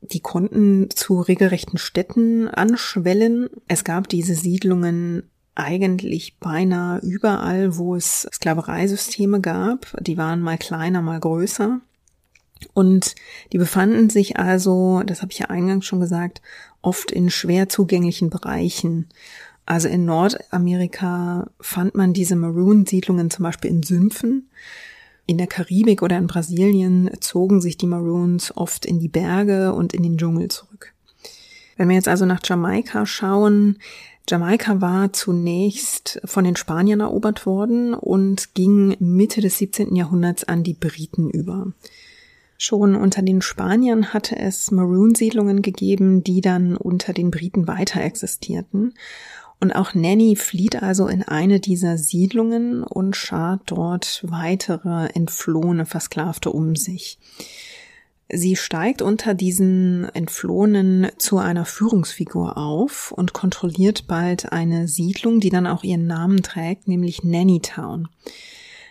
Die 0.00 0.20
konnten 0.20 0.88
zu 0.90 1.20
regelrechten 1.20 1.78
Städten 1.78 2.48
anschwellen. 2.48 3.48
Es 3.68 3.84
gab 3.84 4.08
diese 4.08 4.34
Siedlungen 4.34 5.24
eigentlich 5.54 6.38
beinahe 6.38 7.00
überall, 7.00 7.76
wo 7.76 7.94
es 7.94 8.28
Sklavereisysteme 8.32 9.40
gab. 9.40 9.96
Die 10.00 10.16
waren 10.16 10.40
mal 10.40 10.58
kleiner, 10.58 11.02
mal 11.02 11.18
größer. 11.18 11.80
Und 12.72 13.14
die 13.52 13.58
befanden 13.58 14.08
sich 14.10 14.38
also, 14.38 15.02
das 15.04 15.22
habe 15.22 15.32
ich 15.32 15.38
ja 15.38 15.46
eingangs 15.46 15.84
schon 15.84 16.00
gesagt, 16.00 16.40
oft 16.82 17.10
in 17.10 17.30
schwer 17.30 17.68
zugänglichen 17.68 18.30
Bereichen. 18.30 19.08
Also 19.66 19.88
in 19.88 20.04
Nordamerika 20.04 21.50
fand 21.60 21.96
man 21.96 22.12
diese 22.12 22.36
Maroon-Siedlungen 22.36 23.30
zum 23.30 23.42
Beispiel 23.42 23.70
in 23.70 23.82
Sümpfen. 23.82 24.48
In 25.26 25.38
der 25.38 25.48
Karibik 25.48 26.02
oder 26.02 26.16
in 26.16 26.28
Brasilien 26.28 27.10
zogen 27.20 27.60
sich 27.60 27.76
die 27.76 27.88
Maroons 27.88 28.56
oft 28.56 28.86
in 28.86 29.00
die 29.00 29.08
Berge 29.08 29.72
und 29.72 29.92
in 29.92 30.04
den 30.04 30.18
Dschungel 30.18 30.48
zurück. 30.48 30.94
Wenn 31.76 31.88
wir 31.88 31.96
jetzt 31.96 32.08
also 32.08 32.24
nach 32.26 32.40
Jamaika 32.44 33.04
schauen, 33.06 33.78
Jamaika 34.28 34.80
war 34.80 35.12
zunächst 35.12 36.20
von 36.24 36.44
den 36.44 36.56
Spaniern 36.56 37.00
erobert 37.00 37.44
worden 37.44 37.92
und 37.92 38.54
ging 38.54 38.96
Mitte 39.00 39.40
des 39.40 39.58
17. 39.58 39.94
Jahrhunderts 39.94 40.44
an 40.44 40.62
die 40.62 40.74
Briten 40.74 41.28
über. 41.28 41.72
Schon 42.58 42.96
unter 42.96 43.22
den 43.22 43.42
Spaniern 43.42 44.14
hatte 44.14 44.36
es 44.36 44.70
Maroon-Siedlungen 44.70 45.60
gegeben, 45.60 46.24
die 46.24 46.40
dann 46.40 46.76
unter 46.76 47.12
den 47.12 47.30
Briten 47.30 47.68
weiter 47.68 48.00
existierten. 48.00 48.94
Und 49.58 49.72
auch 49.72 49.94
Nanny 49.94 50.36
flieht 50.36 50.82
also 50.82 51.06
in 51.08 51.22
eine 51.22 51.60
dieser 51.60 51.96
Siedlungen 51.96 52.82
und 52.82 53.16
schart 53.16 53.62
dort 53.66 54.22
weitere 54.26 55.06
entflohene 55.14 55.86
Versklavte 55.86 56.50
um 56.50 56.76
sich. 56.76 57.18
Sie 58.28 58.56
steigt 58.56 59.02
unter 59.02 59.34
diesen 59.34 60.08
Entflohenen 60.12 61.08
zu 61.16 61.38
einer 61.38 61.64
Führungsfigur 61.64 62.58
auf 62.58 63.12
und 63.12 63.32
kontrolliert 63.32 64.08
bald 64.08 64.52
eine 64.52 64.88
Siedlung, 64.88 65.38
die 65.38 65.50
dann 65.50 65.68
auch 65.68 65.84
ihren 65.84 66.08
Namen 66.08 66.42
trägt, 66.42 66.88
nämlich 66.88 67.22
Nannytown. 67.22 68.08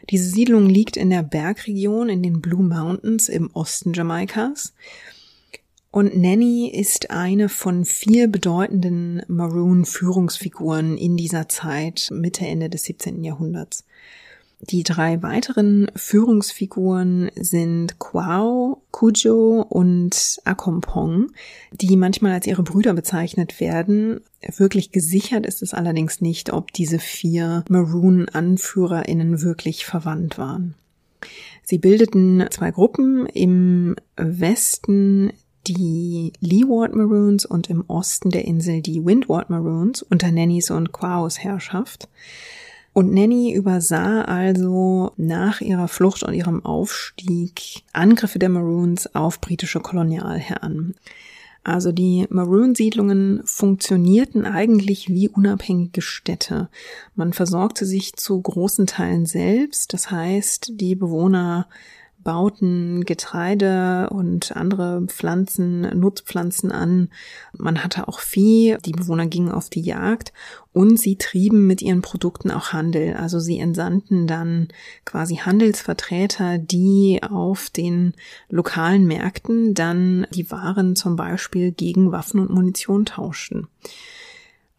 Diese 0.09 0.29
Siedlung 0.29 0.69
liegt 0.69 0.95
in 0.95 1.09
der 1.09 1.23
Bergregion 1.23 2.09
in 2.09 2.23
den 2.23 2.39
Blue 2.39 2.63
Mountains 2.63 3.27
im 3.27 3.49
Osten 3.53 3.91
Jamaikas. 3.93 4.73
Und 5.95 6.13
Nanny 6.13 6.67
ist 6.67 7.09
eine 7.09 7.47
von 7.47 7.85
vier 7.85 8.27
bedeutenden 8.27 9.21
Maroon-Führungsfiguren 9.29 10.97
in 10.97 11.15
dieser 11.15 11.47
Zeit, 11.47 12.09
Mitte, 12.11 12.45
Ende 12.45 12.69
des 12.69 12.83
17. 12.83 13.23
Jahrhunderts. 13.23 13.85
Die 14.59 14.83
drei 14.83 15.23
weiteren 15.23 15.89
Führungsfiguren 15.95 17.31
sind 17.37 17.97
Quao, 17.97 18.81
Kujo 18.91 19.61
und 19.61 20.41
Akompong, 20.43 21.31
die 21.71 21.95
manchmal 21.95 22.33
als 22.33 22.45
ihre 22.45 22.63
Brüder 22.63 22.93
bezeichnet 22.93 23.61
werden. 23.61 24.19
Wirklich 24.57 24.91
gesichert 24.91 25.45
ist 25.45 25.61
es 25.61 25.73
allerdings 25.73 26.19
nicht, 26.19 26.51
ob 26.51 26.73
diese 26.73 26.99
vier 26.99 27.63
Maroon-AnführerInnen 27.69 29.41
wirklich 29.41 29.85
verwandt 29.85 30.37
waren. 30.37 30.75
Sie 31.63 31.77
bildeten 31.77 32.45
zwei 32.51 32.71
Gruppen. 32.71 33.27
Im 33.27 33.95
Westen 34.17 35.31
die 35.67 36.33
Leeward 36.39 36.95
Maroons 36.95 37.45
und 37.45 37.69
im 37.69 37.83
Osten 37.87 38.29
der 38.29 38.45
Insel 38.45 38.81
die 38.81 39.05
Windward 39.05 39.49
Maroons 39.49 40.01
unter 40.01 40.31
Nannys 40.31 40.71
und 40.71 40.91
Quaos 40.91 41.39
Herrschaft. 41.39 42.07
Und 42.93 43.13
Nanny 43.13 43.53
übersah 43.53 44.21
also 44.21 45.11
nach 45.17 45.59
ihrer 45.59 45.89
Flucht 45.89 46.23
und 46.23 46.33
ihrem 46.33 46.63
Aufstieg 46.63 47.83
Angriffe 47.91 48.39
der 48.39 48.47
Maroons 48.47 49.13
auf 49.13 49.41
britische 49.41 49.81
Kolonialherren. 49.81 50.95
Also 51.65 51.91
die 51.91 52.25
Maroon-Siedlungen 52.29 53.41
funktionierten 53.43 54.45
eigentlich 54.45 55.09
wie 55.09 55.27
unabhängige 55.27 56.01
Städte. 56.01 56.69
Man 57.15 57.33
versorgte 57.33 57.85
sich 57.85 58.13
zu 58.13 58.39
großen 58.39 58.85
Teilen 58.85 59.25
selbst, 59.25 59.91
das 59.91 60.11
heißt, 60.11 60.73
die 60.75 60.95
Bewohner 60.95 61.67
bauten 62.25 63.05
Getreide 63.05 64.09
und 64.09 64.57
andere 64.57 65.03
Pflanzen, 65.07 65.81
Nutzpflanzen 65.97 66.71
an. 66.71 67.09
Man 67.57 67.81
hatte 67.83 68.09
auch 68.09 68.19
Vieh, 68.19 68.77
die 68.83 68.91
Bewohner 68.91 69.27
gingen 69.27 69.51
auf 69.51 69.69
die 69.69 69.81
Jagd 69.81 70.33
und 70.73 70.99
sie 70.99 71.17
trieben 71.17 71.67
mit 71.67 71.81
ihren 71.83 72.01
Produkten 72.01 72.51
auch 72.51 72.73
Handel. 72.73 73.13
Also 73.13 73.39
sie 73.39 73.59
entsandten 73.59 74.27
dann 74.27 74.69
quasi 75.05 75.35
Handelsvertreter, 75.37 76.57
die 76.57 77.21
auf 77.23 77.69
den 77.69 78.13
lokalen 78.49 79.05
Märkten 79.05 79.75
dann 79.75 80.27
die 80.31 80.49
Waren 80.51 80.95
zum 80.95 81.15
Beispiel 81.15 81.71
gegen 81.71 82.11
Waffen 82.11 82.39
und 82.39 82.49
Munition 82.49 83.05
tauschten. 83.05 83.67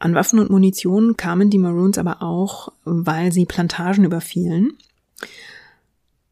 An 0.01 0.17
Waffen 0.17 0.41
und 0.41 0.51
Munition 0.51 1.17
kamen 1.17 1.49
die 1.49 1.59
Maroons 1.59 1.97
aber 1.97 2.23
auch, 2.23 2.73
weil 2.85 3.33
sie 3.33 3.47
Plantagen 3.47 4.05
überfielen. 4.05 4.77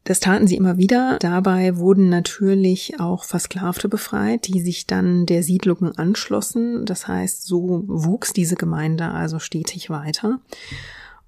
Das 0.04 0.20
taten 0.20 0.46
sie 0.46 0.56
immer 0.56 0.76
wieder. 0.76 1.18
Dabei 1.18 1.78
wurden 1.78 2.10
natürlich 2.10 3.00
auch 3.00 3.24
Versklavte 3.24 3.88
befreit, 3.88 4.46
die 4.46 4.60
sich 4.60 4.86
dann 4.86 5.24
der 5.24 5.42
Siedlungen 5.42 5.96
anschlossen. 5.96 6.84
Das 6.84 7.08
heißt, 7.08 7.46
so 7.46 7.84
wuchs 7.86 8.34
diese 8.34 8.54
Gemeinde 8.54 9.06
also 9.06 9.38
stetig 9.38 9.88
weiter. 9.88 10.40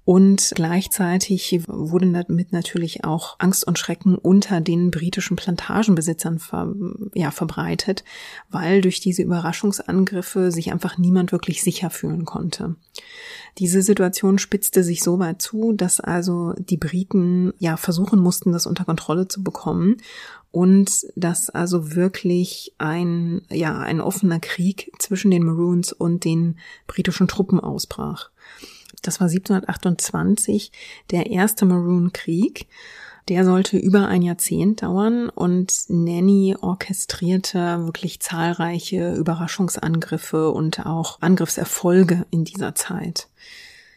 Und 0.07 0.53
gleichzeitig 0.55 1.59
wurde 1.67 2.09
damit 2.09 2.53
natürlich 2.53 3.03
auch 3.03 3.35
Angst 3.39 3.67
und 3.67 3.77
Schrecken 3.77 4.15
unter 4.15 4.61
den 4.61 4.89
britischen 4.89 5.35
Plantagenbesitzern 5.35 6.39
ver, 6.39 6.73
ja, 7.13 7.29
verbreitet, 7.29 8.05
weil 8.49 8.79
durch 8.79 9.01
diese 9.01 9.23
Überraschungsangriffe 9.23 10.49
sich 10.49 10.71
einfach 10.71 10.97
niemand 10.97 11.33
wirklich 11.33 11.61
sicher 11.61 11.89
fühlen 11.89 12.23
konnte. 12.23 12.77
Diese 13.57 13.81
Situation 13.81 14.39
spitzte 14.39 14.81
sich 14.81 15.03
so 15.03 15.19
weit 15.19 15.41
zu, 15.41 15.73
dass 15.73 15.99
also 15.99 16.53
die 16.57 16.77
Briten 16.77 17.51
ja 17.59 17.75
versuchen 17.75 18.21
mussten, 18.21 18.53
das 18.53 18.65
unter 18.65 18.85
Kontrolle 18.85 19.27
zu 19.27 19.43
bekommen 19.43 19.97
und 20.51 21.05
dass 21.17 21.49
also 21.49 21.95
wirklich 21.95 22.73
ein, 22.77 23.41
ja, 23.49 23.77
ein 23.77 23.99
offener 23.99 24.39
Krieg 24.39 24.89
zwischen 24.99 25.31
den 25.31 25.43
Maroons 25.43 25.91
und 25.91 26.23
den 26.23 26.59
britischen 26.87 27.27
Truppen 27.27 27.59
ausbrach. 27.59 28.29
Das 29.07 29.21
war 29.21 29.29
1728 29.29 30.69
der 31.11 31.27
erste 31.27 31.63
Maroon-Krieg. 31.65 32.67
Der 33.29 33.45
sollte 33.45 33.77
über 33.77 34.09
ein 34.09 34.21
Jahrzehnt 34.21 34.81
dauern 34.81 35.29
und 35.29 35.73
Nanny 35.87 36.57
orchestrierte 36.59 37.85
wirklich 37.85 38.19
zahlreiche 38.19 39.13
Überraschungsangriffe 39.15 40.51
und 40.51 40.85
auch 40.85 41.21
Angriffserfolge 41.21 42.25
in 42.31 42.43
dieser 42.43 42.75
Zeit. 42.75 43.29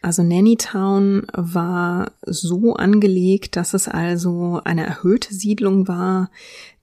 Also 0.03 0.23
Nannytown 0.23 1.27
war 1.33 2.13
so 2.25 2.75
angelegt, 2.75 3.57
dass 3.57 3.75
es 3.75 3.87
also 3.87 4.61
eine 4.65 4.87
erhöhte 4.87 5.35
Siedlung 5.35 5.89
war, 5.89 6.31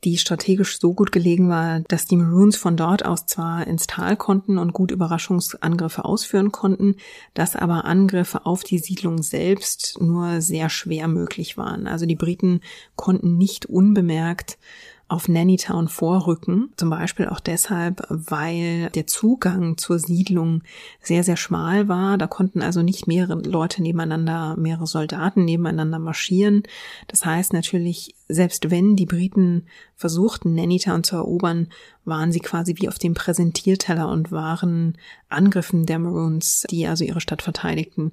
die 0.04 0.20
strategisch 0.20 0.80
so 0.80 0.94
gut 0.94 1.12
gelegen 1.12 1.50
war, 1.50 1.80
dass 1.80 2.06
die 2.06 2.16
Maroons 2.16 2.56
von 2.56 2.78
dort 2.78 3.04
aus 3.04 3.26
zwar 3.26 3.66
ins 3.66 3.88
Tal 3.88 4.18
konnten 4.18 4.60
und 4.60 4.72
gut 4.72 4.92
Überraschungsangriffe 4.92 6.06
ausführen 6.06 6.52
konnten, 6.52 6.96
dass 7.34 7.56
aber 7.56 7.86
Angriffe 7.86 8.46
auf 8.46 8.64
die 8.64 8.78
Siedlung 8.78 9.24
selbst 9.24 9.98
nur 10.00 10.40
sehr 10.40 10.70
schwer 10.70 11.08
möglich 11.08 11.58
waren. 11.58 11.88
Also 11.88 12.06
die 12.06 12.16
Briten 12.16 12.62
konnten 12.96 13.36
nicht 13.38 13.66
unbemerkt 13.66 14.60
auf 15.10 15.30
Nannytown 15.30 15.88
vorrücken. 15.88 16.70
Zum 16.76 16.90
Beispiel 16.90 17.28
auch 17.28 17.40
deshalb, 17.40 18.06
weil 18.10 18.90
der 18.90 19.08
Zugang 19.08 19.78
zur 19.78 20.00
Siedlung 20.00 20.64
sehr, 21.02 21.24
sehr 21.24 21.38
schmal 21.38 21.88
war. 21.88 22.18
Da 22.18 22.28
konnten 22.28 22.62
also 22.62 22.82
nicht 22.82 23.08
mehrere 23.08 23.36
Leute 23.42 23.82
nebeneinander, 23.82 24.58
mehrere 24.58 24.88
Soldaten 24.88 25.46
nebeneinander 25.46 26.00
marschieren. 26.00 26.64
Das 27.08 27.26
heißt 27.26 27.54
natürlich, 27.54 28.16
selbst 28.28 28.70
wenn 28.70 28.98
die 28.98 29.06
Briten 29.06 29.68
versuchten, 29.96 30.56
Nannytown 30.56 31.04
zu 31.04 31.16
erobern, 31.16 31.70
waren 32.04 32.34
sie 32.34 32.42
quasi 32.42 32.76
wie 32.78 32.90
auf 32.90 33.00
dem 33.00 33.14
Präsentierteller 33.14 34.10
und 34.10 34.32
waren 34.32 34.98
Angriffen 35.30 35.86
der 35.86 36.00
Maroons, 36.00 36.66
die 36.70 36.86
also 36.86 37.06
ihre 37.06 37.22
Stadt 37.22 37.42
verteidigten, 37.42 38.12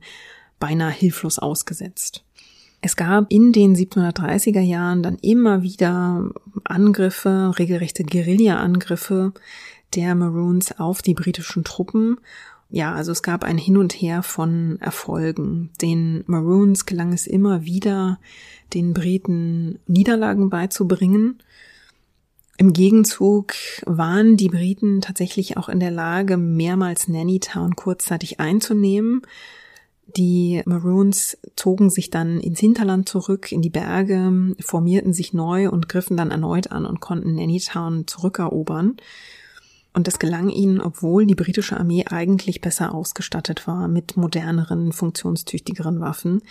beinahe 0.60 0.92
hilflos 0.92 1.40
ausgesetzt. 1.40 2.24
Es 2.86 2.96
gab 2.96 3.32
in 3.32 3.52
den 3.52 3.74
1730er 3.74 4.60
Jahren 4.60 5.02
dann 5.02 5.16
immer 5.22 5.62
wieder 5.62 6.28
Angriffe, 6.64 7.54
regelrechte 7.58 8.04
Guerilla-Angriffe 8.04 9.32
der 9.94 10.14
Maroons 10.14 10.78
auf 10.78 11.00
die 11.00 11.14
britischen 11.14 11.64
Truppen. 11.64 12.20
Ja, 12.68 12.92
also 12.94 13.10
es 13.12 13.22
gab 13.22 13.42
ein 13.42 13.56
Hin 13.56 13.78
und 13.78 13.94
Her 13.94 14.22
von 14.22 14.76
Erfolgen. 14.82 15.70
Den 15.80 16.24
Maroons 16.26 16.84
gelang 16.84 17.14
es 17.14 17.26
immer 17.26 17.64
wieder, 17.64 18.18
den 18.74 18.92
Briten 18.92 19.78
Niederlagen 19.86 20.50
beizubringen. 20.50 21.38
Im 22.58 22.74
Gegenzug 22.74 23.54
waren 23.86 24.36
die 24.36 24.50
Briten 24.50 25.00
tatsächlich 25.00 25.56
auch 25.56 25.70
in 25.70 25.80
der 25.80 25.90
Lage, 25.90 26.36
mehrmals 26.36 27.08
Nannytown 27.08 27.76
kurzzeitig 27.76 28.40
einzunehmen. 28.40 29.22
Die 30.06 30.62
Maroons 30.66 31.38
zogen 31.56 31.90
sich 31.90 32.10
dann 32.10 32.38
ins 32.40 32.60
Hinterland 32.60 33.08
zurück, 33.08 33.50
in 33.52 33.62
die 33.62 33.70
Berge, 33.70 34.54
formierten 34.60 35.12
sich 35.12 35.32
neu 35.32 35.70
und 35.70 35.88
griffen 35.88 36.16
dann 36.16 36.30
erneut 36.30 36.70
an 36.70 36.84
und 36.84 37.00
konnten 37.00 37.34
Nannytown 37.34 38.06
zurückerobern. 38.06 38.96
Und 39.94 40.06
das 40.08 40.18
gelang 40.18 40.50
ihnen, 40.50 40.80
obwohl 40.80 41.24
die 41.24 41.36
britische 41.36 41.78
Armee 41.78 42.04
eigentlich 42.06 42.60
besser 42.60 42.92
ausgestattet 42.92 43.66
war 43.66 43.88
mit 43.88 44.16
moderneren, 44.16 44.92
funktionstüchtigeren 44.92 46.00
Waffen. 46.00 46.42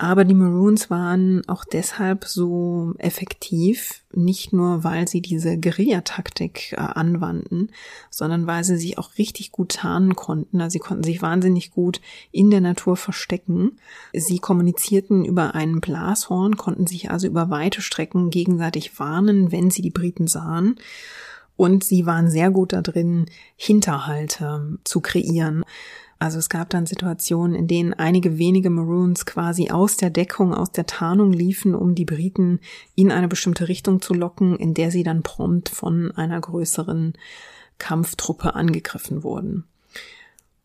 Aber 0.00 0.24
die 0.24 0.34
Maroons 0.34 0.90
waren 0.90 1.42
auch 1.48 1.64
deshalb 1.64 2.24
so 2.24 2.94
effektiv, 2.98 4.04
nicht 4.14 4.52
nur 4.52 4.84
weil 4.84 5.08
sie 5.08 5.20
diese 5.20 5.58
Guerillataktik 5.58 6.72
äh, 6.74 6.76
anwandten, 6.76 7.72
sondern 8.08 8.46
weil 8.46 8.62
sie 8.62 8.76
sich 8.76 8.96
auch 8.96 9.18
richtig 9.18 9.50
gut 9.50 9.70
tarnen 9.70 10.14
konnten. 10.14 10.60
Also 10.60 10.74
sie 10.74 10.78
konnten 10.78 11.02
sich 11.02 11.20
wahnsinnig 11.20 11.72
gut 11.72 12.00
in 12.30 12.48
der 12.50 12.60
Natur 12.60 12.96
verstecken. 12.96 13.72
Sie 14.12 14.38
kommunizierten 14.38 15.24
über 15.24 15.56
ein 15.56 15.80
Blashorn, 15.80 16.56
konnten 16.56 16.86
sich 16.86 17.10
also 17.10 17.26
über 17.26 17.50
weite 17.50 17.82
Strecken 17.82 18.30
gegenseitig 18.30 19.00
warnen, 19.00 19.50
wenn 19.50 19.72
sie 19.72 19.82
die 19.82 19.90
Briten 19.90 20.28
sahen. 20.28 20.76
Und 21.56 21.82
sie 21.82 22.06
waren 22.06 22.30
sehr 22.30 22.52
gut 22.52 22.72
da 22.72 22.82
drin, 22.82 23.26
Hinterhalte 23.56 24.78
zu 24.84 25.00
kreieren. 25.00 25.64
Also 26.20 26.38
es 26.38 26.48
gab 26.48 26.70
dann 26.70 26.86
Situationen, 26.86 27.54
in 27.54 27.68
denen 27.68 27.94
einige 27.94 28.38
wenige 28.38 28.70
Maroons 28.70 29.24
quasi 29.24 29.70
aus 29.70 29.96
der 29.96 30.10
Deckung, 30.10 30.52
aus 30.52 30.72
der 30.72 30.86
Tarnung 30.86 31.32
liefen, 31.32 31.74
um 31.76 31.94
die 31.94 32.04
Briten 32.04 32.60
in 32.96 33.12
eine 33.12 33.28
bestimmte 33.28 33.68
Richtung 33.68 34.00
zu 34.00 34.14
locken, 34.14 34.56
in 34.56 34.74
der 34.74 34.90
sie 34.90 35.04
dann 35.04 35.22
prompt 35.22 35.68
von 35.68 36.10
einer 36.12 36.40
größeren 36.40 37.12
Kampftruppe 37.78 38.54
angegriffen 38.56 39.22
wurden. 39.22 39.64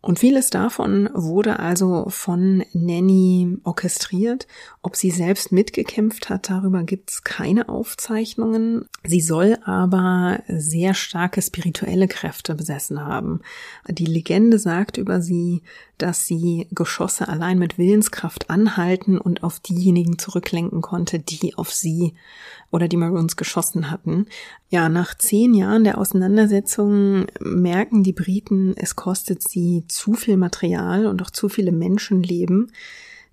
Und 0.06 0.20
vieles 0.20 0.50
davon 0.50 1.10
wurde 1.14 1.60
also 1.60 2.08
von 2.10 2.66
Nanny 2.74 3.58
orchestriert. 3.64 4.48
Ob 4.82 4.98
sie 4.98 5.12
selbst 5.12 5.54
mitgekämpft 5.54 6.30
hat, 6.30 6.50
darüber 6.50 6.84
gibt's 6.84 7.24
keine 7.24 7.70
Aufzeichnungen. 7.70 8.90
Sie 9.06 9.22
soll 9.22 9.58
aber 9.64 10.44
sehr 10.50 10.94
starke 10.94 11.42
spirituelle 11.42 12.10
Kräfte 12.10 12.54
besessen 12.54 13.00
haben. 13.00 13.40
Die 13.88 14.06
Legende 14.06 14.60
sagt 14.60 14.98
über 14.98 15.22
sie, 15.22 15.62
dass 15.98 16.26
sie 16.26 16.68
Geschosse 16.72 17.30
allein 17.30 17.58
mit 17.58 17.78
Willenskraft 17.78 18.50
anhalten 18.50 19.18
und 19.18 19.42
auf 19.42 19.62
diejenigen 19.62 20.20
zurücklenken 20.20 20.82
konnte, 20.82 21.20
die 21.20 21.56
auf 21.56 21.72
sie 21.72 22.14
oder 22.72 22.90
die 22.90 22.98
Maroons 22.98 23.38
geschossen 23.38 23.90
hatten. 23.90 24.26
Ja, 24.70 24.90
nach 24.90 25.16
zehn 25.16 25.54
Jahren 25.54 25.84
der 25.84 26.00
Auseinandersetzung 26.00 27.28
merken 27.40 28.04
die 28.04 28.12
Briten, 28.12 28.74
es 28.76 28.96
kostet 28.96 29.48
sie 29.48 29.86
zu 29.94 30.14
viel 30.14 30.38
Material 30.38 31.06
und 31.06 31.22
auch 31.22 31.30
zu 31.30 31.50
viele 31.50 31.72
Menschenleben. 31.72 32.72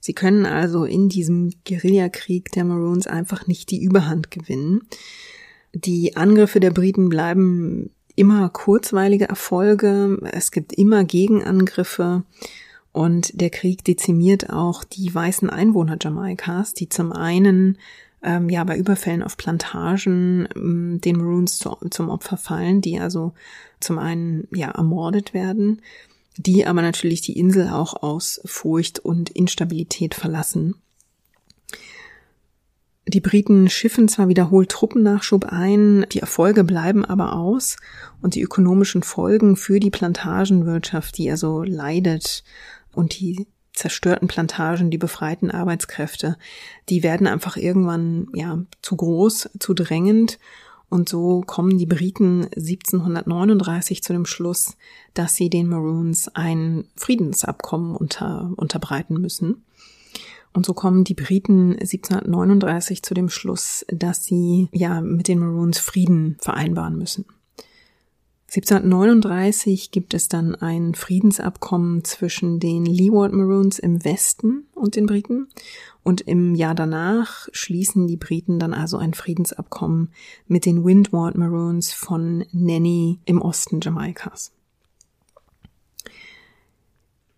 Sie 0.00 0.14
können 0.14 0.46
also 0.46 0.84
in 0.84 1.08
diesem 1.08 1.52
Guerillakrieg 1.66 2.50
der 2.52 2.64
Maroons 2.64 3.06
einfach 3.06 3.46
nicht 3.46 3.70
die 3.70 3.82
Überhand 3.82 4.30
gewinnen. 4.30 4.82
Die 5.74 6.16
Angriffe 6.16 6.58
der 6.58 6.70
Briten 6.70 7.08
bleiben 7.08 7.90
immer 8.16 8.48
kurzweilige 8.48 9.28
Erfolge, 9.28 10.18
es 10.32 10.50
gibt 10.50 10.72
immer 10.72 11.04
Gegenangriffe 11.04 12.24
und 12.92 13.40
der 13.40 13.50
Krieg 13.50 13.84
dezimiert 13.84 14.50
auch 14.50 14.84
die 14.84 15.14
weißen 15.14 15.48
Einwohner 15.48 15.96
Jamaikas, 16.00 16.74
die 16.74 16.88
zum 16.88 17.12
einen 17.12 17.78
ähm, 18.22 18.48
ja 18.50 18.64
bei 18.64 18.76
Überfällen 18.76 19.22
auf 19.22 19.36
Plantagen 19.36 20.48
ähm, 20.56 21.00
den 21.00 21.16
Maroons 21.16 21.58
zu, 21.58 21.76
zum 21.90 22.08
Opfer 22.08 22.36
fallen, 22.36 22.80
die 22.80 22.98
also 22.98 23.32
zum 23.78 23.98
einen 23.98 24.48
ja 24.52 24.70
ermordet 24.70 25.32
werden, 25.32 25.80
die 26.36 26.66
aber 26.66 26.82
natürlich 26.82 27.20
die 27.20 27.38
Insel 27.38 27.68
auch 27.68 28.02
aus 28.02 28.40
Furcht 28.44 28.98
und 28.98 29.30
Instabilität 29.30 30.14
verlassen. 30.14 30.76
Die 33.06 33.20
Briten 33.20 33.68
schiffen 33.68 34.06
zwar 34.08 34.28
wiederholt 34.28 34.68
Truppennachschub 34.70 35.46
ein, 35.46 36.06
die 36.12 36.20
Erfolge 36.20 36.62
bleiben 36.62 37.04
aber 37.04 37.34
aus 37.34 37.76
und 38.20 38.36
die 38.36 38.42
ökonomischen 38.42 39.02
Folgen 39.02 39.56
für 39.56 39.80
die 39.80 39.90
Plantagenwirtschaft, 39.90 41.18
die 41.18 41.30
also 41.30 41.62
leidet 41.62 42.44
und 42.92 43.18
die 43.18 43.48
zerstörten 43.72 44.28
Plantagen, 44.28 44.90
die 44.90 44.98
befreiten 44.98 45.50
Arbeitskräfte, 45.50 46.36
die 46.88 47.02
werden 47.02 47.26
einfach 47.26 47.56
irgendwann 47.56 48.28
ja 48.34 48.58
zu 48.82 48.96
groß, 48.96 49.50
zu 49.58 49.74
drängend 49.74 50.38
und 50.90 51.08
so 51.08 51.42
kommen 51.46 51.78
die 51.78 51.86
Briten 51.86 52.48
1739 52.56 54.02
zu 54.02 54.12
dem 54.12 54.26
Schluss, 54.26 54.76
dass 55.14 55.36
sie 55.36 55.48
den 55.48 55.68
Maroons 55.68 56.28
ein 56.34 56.84
Friedensabkommen 56.96 57.94
unter, 57.94 58.52
unterbreiten 58.56 59.14
müssen. 59.14 59.64
Und 60.52 60.66
so 60.66 60.74
kommen 60.74 61.04
die 61.04 61.14
Briten 61.14 61.74
1739 61.74 63.04
zu 63.04 63.14
dem 63.14 63.28
Schluss, 63.28 63.86
dass 63.88 64.24
sie 64.24 64.68
ja 64.72 65.00
mit 65.00 65.28
den 65.28 65.38
Maroons 65.38 65.78
Frieden 65.78 66.36
vereinbaren 66.40 66.98
müssen. 66.98 67.24
1739 68.48 69.92
gibt 69.92 70.12
es 70.12 70.26
dann 70.26 70.56
ein 70.56 70.96
Friedensabkommen 70.96 72.02
zwischen 72.02 72.58
den 72.58 72.84
Leeward 72.84 73.32
Maroons 73.32 73.78
im 73.78 74.04
Westen 74.04 74.66
und 74.74 74.96
den 74.96 75.06
Briten 75.06 75.46
und 76.02 76.22
im 76.22 76.54
Jahr 76.54 76.74
danach 76.74 77.48
schließen 77.52 78.06
die 78.06 78.16
Briten 78.16 78.58
dann 78.58 78.74
also 78.74 78.96
ein 78.96 79.14
Friedensabkommen 79.14 80.10
mit 80.46 80.66
den 80.66 80.84
Windward 80.84 81.36
Maroons 81.36 81.92
von 81.92 82.44
Nanny 82.52 83.20
im 83.26 83.42
Osten 83.42 83.80
Jamaikas. 83.82 84.52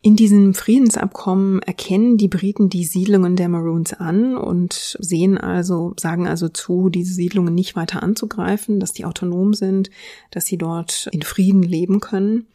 In 0.05 0.17
diesem 0.17 0.53
Friedensabkommen 0.53 1.63
erkennen 1.63 2.17
die 2.19 2.27
Briten 2.27 2.69
die 2.69 2.85
Siedlungen 2.85 3.37
der 3.37 3.49
Maroons 3.49 3.93
an 3.93 4.37
und 4.37 4.97
sehen 4.99 5.39
also, 5.39 5.95
sagen 5.97 6.27
also 6.27 6.49
zu, 6.49 6.89
diese 6.89 7.15
Siedlungen 7.15 7.55
nicht 7.55 7.77
weiter 7.77 8.03
anzugreifen, 8.03 8.81
dass 8.81 8.93
die 8.93 9.05
autonom 9.05 9.55
sind, 9.55 9.91
dass 10.33 10.47
sie 10.47 10.59
dort 10.59 11.09
in 11.13 11.23
Frieden 11.23 11.63
leben 11.63 12.01
können. 12.01 12.47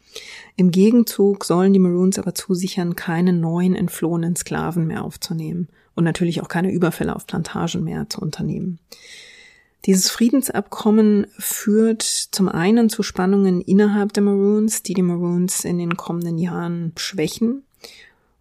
Im 0.56 0.70
Gegenzug 0.70 1.46
sollen 1.46 1.72
die 1.72 1.78
Maroons 1.78 2.18
aber 2.18 2.34
zusichern, 2.34 2.96
keine 2.96 3.32
neuen 3.32 3.74
entflohenen 3.74 4.36
Sklaven 4.36 4.86
mehr 4.86 5.02
aufzunehmen 5.02 5.68
und 5.98 6.04
natürlich 6.04 6.40
auch 6.40 6.48
keine 6.48 6.70
Überfälle 6.70 7.16
auf 7.16 7.26
Plantagen 7.26 7.82
mehr 7.82 8.08
zu 8.08 8.20
unternehmen. 8.20 8.78
Dieses 9.84 10.08
Friedensabkommen 10.10 11.26
führt 11.38 12.02
zum 12.02 12.48
einen 12.48 12.88
zu 12.88 13.02
Spannungen 13.02 13.60
innerhalb 13.60 14.12
der 14.12 14.22
Maroons, 14.22 14.84
die 14.84 14.94
die 14.94 15.02
Maroons 15.02 15.64
in 15.64 15.76
den 15.76 15.96
kommenden 15.96 16.38
Jahren 16.38 16.92
schwächen. 16.96 17.64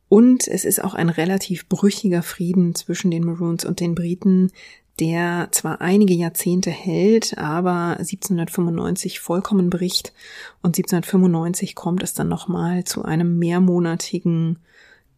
Und 0.08 0.48
es 0.48 0.66
ist 0.66 0.84
auch 0.84 0.94
ein 0.94 1.10
relativ 1.10 1.68
brüchiger 1.68 2.22
Frieden 2.22 2.76
zwischen 2.76 3.10
den 3.10 3.26
Maroons 3.26 3.66
und 3.66 3.80
den 3.80 3.96
Briten, 3.96 4.52
der 5.00 5.48
zwar 5.50 5.82
einige 5.82 6.14
Jahrzehnte 6.14 6.70
hält, 6.70 7.40
aber 7.40 7.98
1795 7.98 9.20
vollkommen 9.20 9.72
bricht 9.72 10.14
und 10.62 10.78
1795 10.78 11.74
kommt 11.74 12.04
es 12.04 12.14
dann 12.14 12.28
nochmal 12.28 12.84
zu 12.84 13.04
einem 13.04 13.40
mehrmonatigen 13.40 14.60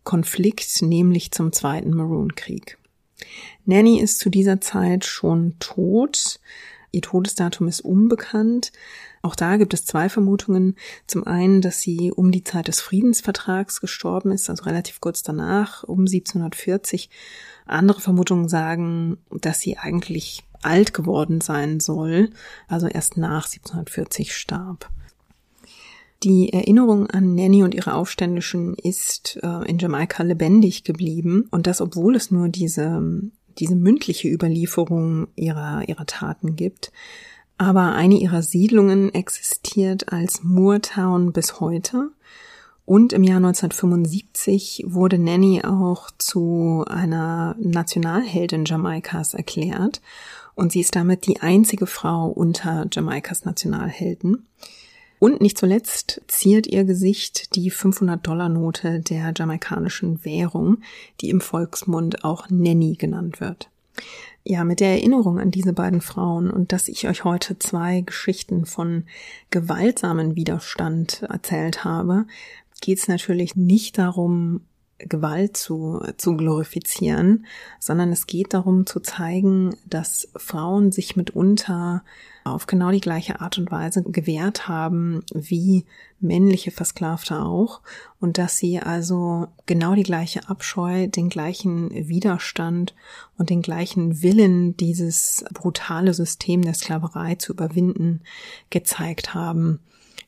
Konflikt, 0.04 0.82
nämlich 0.82 1.32
zum 1.32 1.52
Zweiten 1.52 1.92
Maroon-Krieg. 1.92 2.78
Nanny 3.66 4.00
ist 4.00 4.20
zu 4.20 4.30
dieser 4.30 4.62
Zeit 4.62 5.06
schon 5.06 5.56
tot. 5.60 6.40
Ihr 6.92 7.02
Todesdatum 7.02 7.68
ist 7.68 7.82
unbekannt. 7.82 8.72
Auch 9.22 9.36
da 9.36 9.58
gibt 9.58 9.74
es 9.74 9.86
zwei 9.86 10.10
Vermutungen. 10.10 10.76
Zum 11.06 11.28
einen, 11.28 11.62
dass 11.62 11.82
sie 11.82 12.12
um 12.12 12.32
die 12.32 12.44
Zeit 12.44 12.68
des 12.68 12.82
Friedensvertrags 12.82 13.82
gestorben 13.82 14.32
ist, 14.32 14.50
also 14.50 14.64
relativ 14.64 15.02
kurz 15.02 15.22
danach, 15.22 15.84
um 15.84 16.00
1740. 16.00 17.10
Andere 17.66 18.02
Vermutungen 18.02 18.50
sagen, 18.50 19.18
dass 19.30 19.60
sie 19.60 19.78
eigentlich 19.78 20.44
alt 20.62 20.94
geworden 20.94 21.42
sein 21.42 21.80
soll, 21.80 22.32
also 22.68 22.88
erst 22.88 23.18
nach 23.18 23.46
1740 23.46 24.36
starb. 24.36 24.90
Die 26.24 26.52
Erinnerung 26.52 27.08
an 27.08 27.34
Nanny 27.34 27.64
und 27.64 27.74
ihre 27.74 27.94
Aufständischen 27.94 28.76
ist 28.76 29.40
äh, 29.42 29.70
in 29.70 29.78
Jamaika 29.78 30.24
lebendig 30.24 30.84
geblieben 30.84 31.48
und 31.50 31.66
das, 31.66 31.80
obwohl 31.80 32.16
es 32.16 32.30
nur 32.30 32.50
diese, 32.50 33.02
diese 33.58 33.76
mündliche 33.76 34.28
Überlieferung 34.28 35.28
ihrer, 35.36 35.88
ihrer 35.88 36.06
Taten 36.06 36.58
gibt. 36.58 36.92
Aber 37.58 37.94
eine 37.94 38.16
ihrer 38.16 38.42
Siedlungen 38.42 39.14
existiert 39.14 40.12
als 40.12 40.44
Moortown 40.44 41.32
bis 41.32 41.62
heute. 41.62 42.10
Und 42.86 43.14
im 43.14 43.24
Jahr 43.24 43.38
1975 43.38 44.84
wurde 44.88 45.20
Nanny 45.20 45.62
auch 45.64 46.10
zu 46.18 46.84
einer 46.90 47.56
Nationalheldin 47.60 48.66
Jamaikas 48.66 49.36
erklärt. 49.36 50.02
Und 50.56 50.72
sie 50.72 50.82
ist 50.82 50.96
damit 50.96 51.28
die 51.28 51.42
einzige 51.42 51.86
Frau 51.86 52.28
unter 52.28 52.88
Jamaikas 52.92 53.46
Nationalhelden. 53.46 54.48
Und 55.20 55.42
nicht 55.42 55.58
zuletzt 55.58 56.22
ziert 56.28 56.66
ihr 56.66 56.86
Gesicht 56.86 57.56
die 57.56 57.72
500-Dollar-Note 57.72 59.02
der 59.02 59.34
jamaikanischen 59.36 60.24
Währung, 60.24 60.78
die 61.20 61.30
im 61.30 61.42
Volksmund 61.42 62.24
auch 62.24 62.50
Nanny 62.50 62.96
genannt 62.96 63.42
wird. 63.42 63.70
Ja, 64.46 64.64
mit 64.64 64.80
der 64.80 64.92
Erinnerung 64.92 65.38
an 65.38 65.52
diese 65.52 65.74
beiden 65.74 66.00
Frauen 66.00 66.50
und 66.50 66.72
dass 66.72 66.88
ich 66.88 67.08
euch 67.08 67.26
heute 67.26 67.60
zwei 67.60 68.02
Geschichten 68.02 68.66
von 68.66 69.04
gewaltsamen 69.52 70.36
Widerstand 70.38 71.24
erzählt 71.30 71.84
habe, 71.84 72.26
geht 72.82 73.00
es 73.00 73.10
natürlich 73.10 73.58
nicht 73.58 73.98
darum, 73.98 74.62
Gewalt 75.00 75.56
zu, 75.56 76.02
zu 76.18 76.36
glorifizieren, 76.36 77.46
sondern 77.80 78.12
es 78.12 78.28
geht 78.28 78.54
darum 78.54 78.86
zu 78.86 79.00
zeigen, 79.00 79.76
dass 79.86 80.28
Frauen 80.36 80.92
sich 80.92 81.16
mitunter 81.16 82.04
auf 82.44 82.68
genau 82.68 82.92
die 82.92 83.02
gleiche 83.02 83.42
Art 83.42 83.58
und 83.58 83.72
Weise 83.72 84.04
gewehrt 84.04 84.68
haben 84.68 85.24
wie 85.34 85.86
männliche 86.20 86.72
Versklavte 86.72 87.40
auch 87.40 87.82
und 88.20 88.38
dass 88.38 88.58
sie 88.58 88.80
also 88.80 89.48
genau 89.66 89.96
die 89.96 90.04
gleiche 90.04 90.50
Abscheu, 90.50 91.08
den 91.08 91.30
gleichen 91.30 91.92
Widerstand 91.92 92.96
und 93.38 93.50
den 93.50 93.62
gleichen 93.62 94.22
Willen, 94.22 94.76
dieses 94.78 95.46
brutale 95.54 96.14
System 96.14 96.62
der 96.62 96.74
Sklaverei 96.74 97.36
zu 97.36 97.54
überwinden, 97.54 98.22
gezeigt 98.70 99.34
haben 99.34 99.80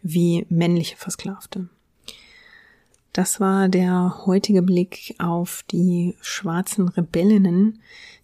wie 0.01 0.45
männliche 0.49 0.97
Versklavte. 0.97 1.69
Das 3.13 3.39
war 3.39 3.67
der 3.67 4.25
heutige 4.25 4.61
Blick 4.61 5.15
auf 5.19 5.63
die 5.69 6.15
schwarzen 6.21 6.87
Rebellinnen, 6.87 7.81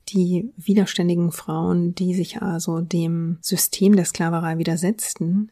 die 0.10 0.50
widerständigen 0.56 1.32
Frauen, 1.34 1.94
die 1.94 2.14
sich 2.14 2.42
also 2.42 2.80
dem 2.80 3.38
System 3.42 3.98
der 3.98 4.06
Sklaverei 4.06 4.58
widersetzten. 4.58 5.50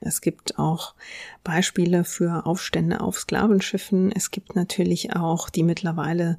Es 0.00 0.20
gibt 0.20 0.58
auch 0.58 0.94
Beispiele 1.42 2.04
für 2.04 2.46
Aufstände 2.46 3.00
auf 3.00 3.18
Sklavenschiffen. 3.18 4.12
Es 4.12 4.30
gibt 4.30 4.54
natürlich 4.54 5.14
auch 5.16 5.48
die 5.48 5.62
mittlerweile 5.62 6.38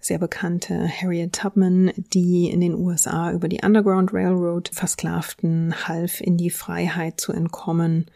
sehr 0.00 0.18
bekannte 0.18 0.88
Harriet 0.88 1.34
Tubman, 1.34 1.92
die 1.96 2.50
in 2.50 2.60
den 2.60 2.74
USA 2.74 3.32
über 3.32 3.48
die 3.48 3.60
Underground 3.64 4.12
Railroad 4.12 4.70
Versklavten 4.72 5.74
half, 5.88 6.20
in 6.20 6.36
die 6.36 6.50
Freiheit 6.50 7.20
zu 7.20 7.32
entkommen. 7.32 8.06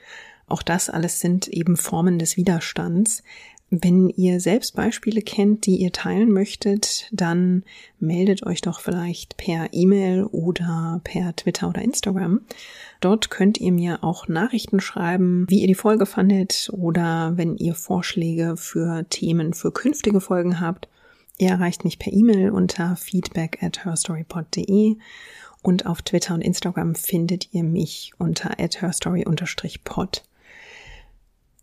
Auch 0.50 0.62
das 0.62 0.90
alles 0.90 1.20
sind 1.20 1.48
eben 1.48 1.76
Formen 1.76 2.18
des 2.18 2.36
Widerstands. 2.36 3.22
Wenn 3.70 4.08
ihr 4.08 4.40
selbst 4.40 4.74
Beispiele 4.74 5.22
kennt, 5.22 5.64
die 5.64 5.76
ihr 5.76 5.92
teilen 5.92 6.32
möchtet, 6.32 7.08
dann 7.12 7.62
meldet 8.00 8.44
euch 8.44 8.62
doch 8.62 8.80
vielleicht 8.80 9.36
per 9.36 9.68
E-Mail 9.72 10.24
oder 10.24 11.00
per 11.04 11.36
Twitter 11.36 11.68
oder 11.68 11.80
Instagram. 11.80 12.40
Dort 13.00 13.30
könnt 13.30 13.58
ihr 13.58 13.70
mir 13.70 14.02
auch 14.02 14.26
Nachrichten 14.26 14.80
schreiben, 14.80 15.46
wie 15.48 15.60
ihr 15.60 15.68
die 15.68 15.76
Folge 15.76 16.04
fandet 16.04 16.68
oder 16.72 17.36
wenn 17.36 17.56
ihr 17.56 17.76
Vorschläge 17.76 18.56
für 18.56 19.08
Themen 19.08 19.54
für 19.54 19.70
künftige 19.70 20.20
Folgen 20.20 20.58
habt. 20.58 20.88
Ihr 21.38 21.50
erreicht 21.50 21.84
mich 21.84 22.00
per 22.00 22.12
E-Mail 22.12 22.50
unter 22.50 22.96
feedback 22.96 23.62
at 23.62 23.84
herstorypod.de 23.84 24.96
und 25.62 25.86
auf 25.86 26.02
Twitter 26.02 26.34
und 26.34 26.42
Instagram 26.42 26.96
findet 26.96 27.54
ihr 27.54 27.62
mich 27.62 28.14
unter 28.18 28.58
at 28.58 28.82
herstory-pod. 28.82 30.24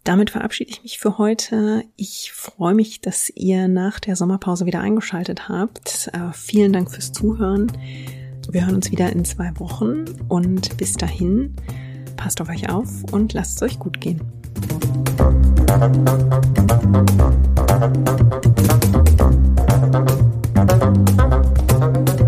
Damit 0.08 0.30
verabschiede 0.30 0.72
ich 0.72 0.84
mich 0.84 1.00
für 1.00 1.18
heute. 1.18 1.84
Ich 1.98 2.32
freue 2.32 2.74
mich, 2.74 3.02
dass 3.02 3.30
ihr 3.36 3.68
nach 3.68 4.00
der 4.00 4.16
Sommerpause 4.16 4.66
wieder 4.66 4.80
eingeschaltet 4.80 5.50
habt. 5.50 6.10
Äh, 6.14 6.32
vielen 6.32 6.72
Dank 6.72 6.90
fürs 6.90 7.12
Zuhören. 7.12 7.70
Wir 8.50 8.66
hören 8.66 8.76
uns 8.76 8.90
wieder 8.90 9.12
in 9.12 9.26
zwei 9.26 9.52
Wochen 9.60 10.06
und 10.30 10.78
bis 10.78 10.94
dahin 10.94 11.58
passt 12.16 12.40
auf 12.40 12.48
euch 12.48 12.70
auf 12.70 12.88
und 13.12 13.34
lasst 13.34 13.58
es 13.58 13.64
euch 13.64 13.80
gut 13.80 14.00
gehen. 14.00 14.22
Musik 21.90 22.27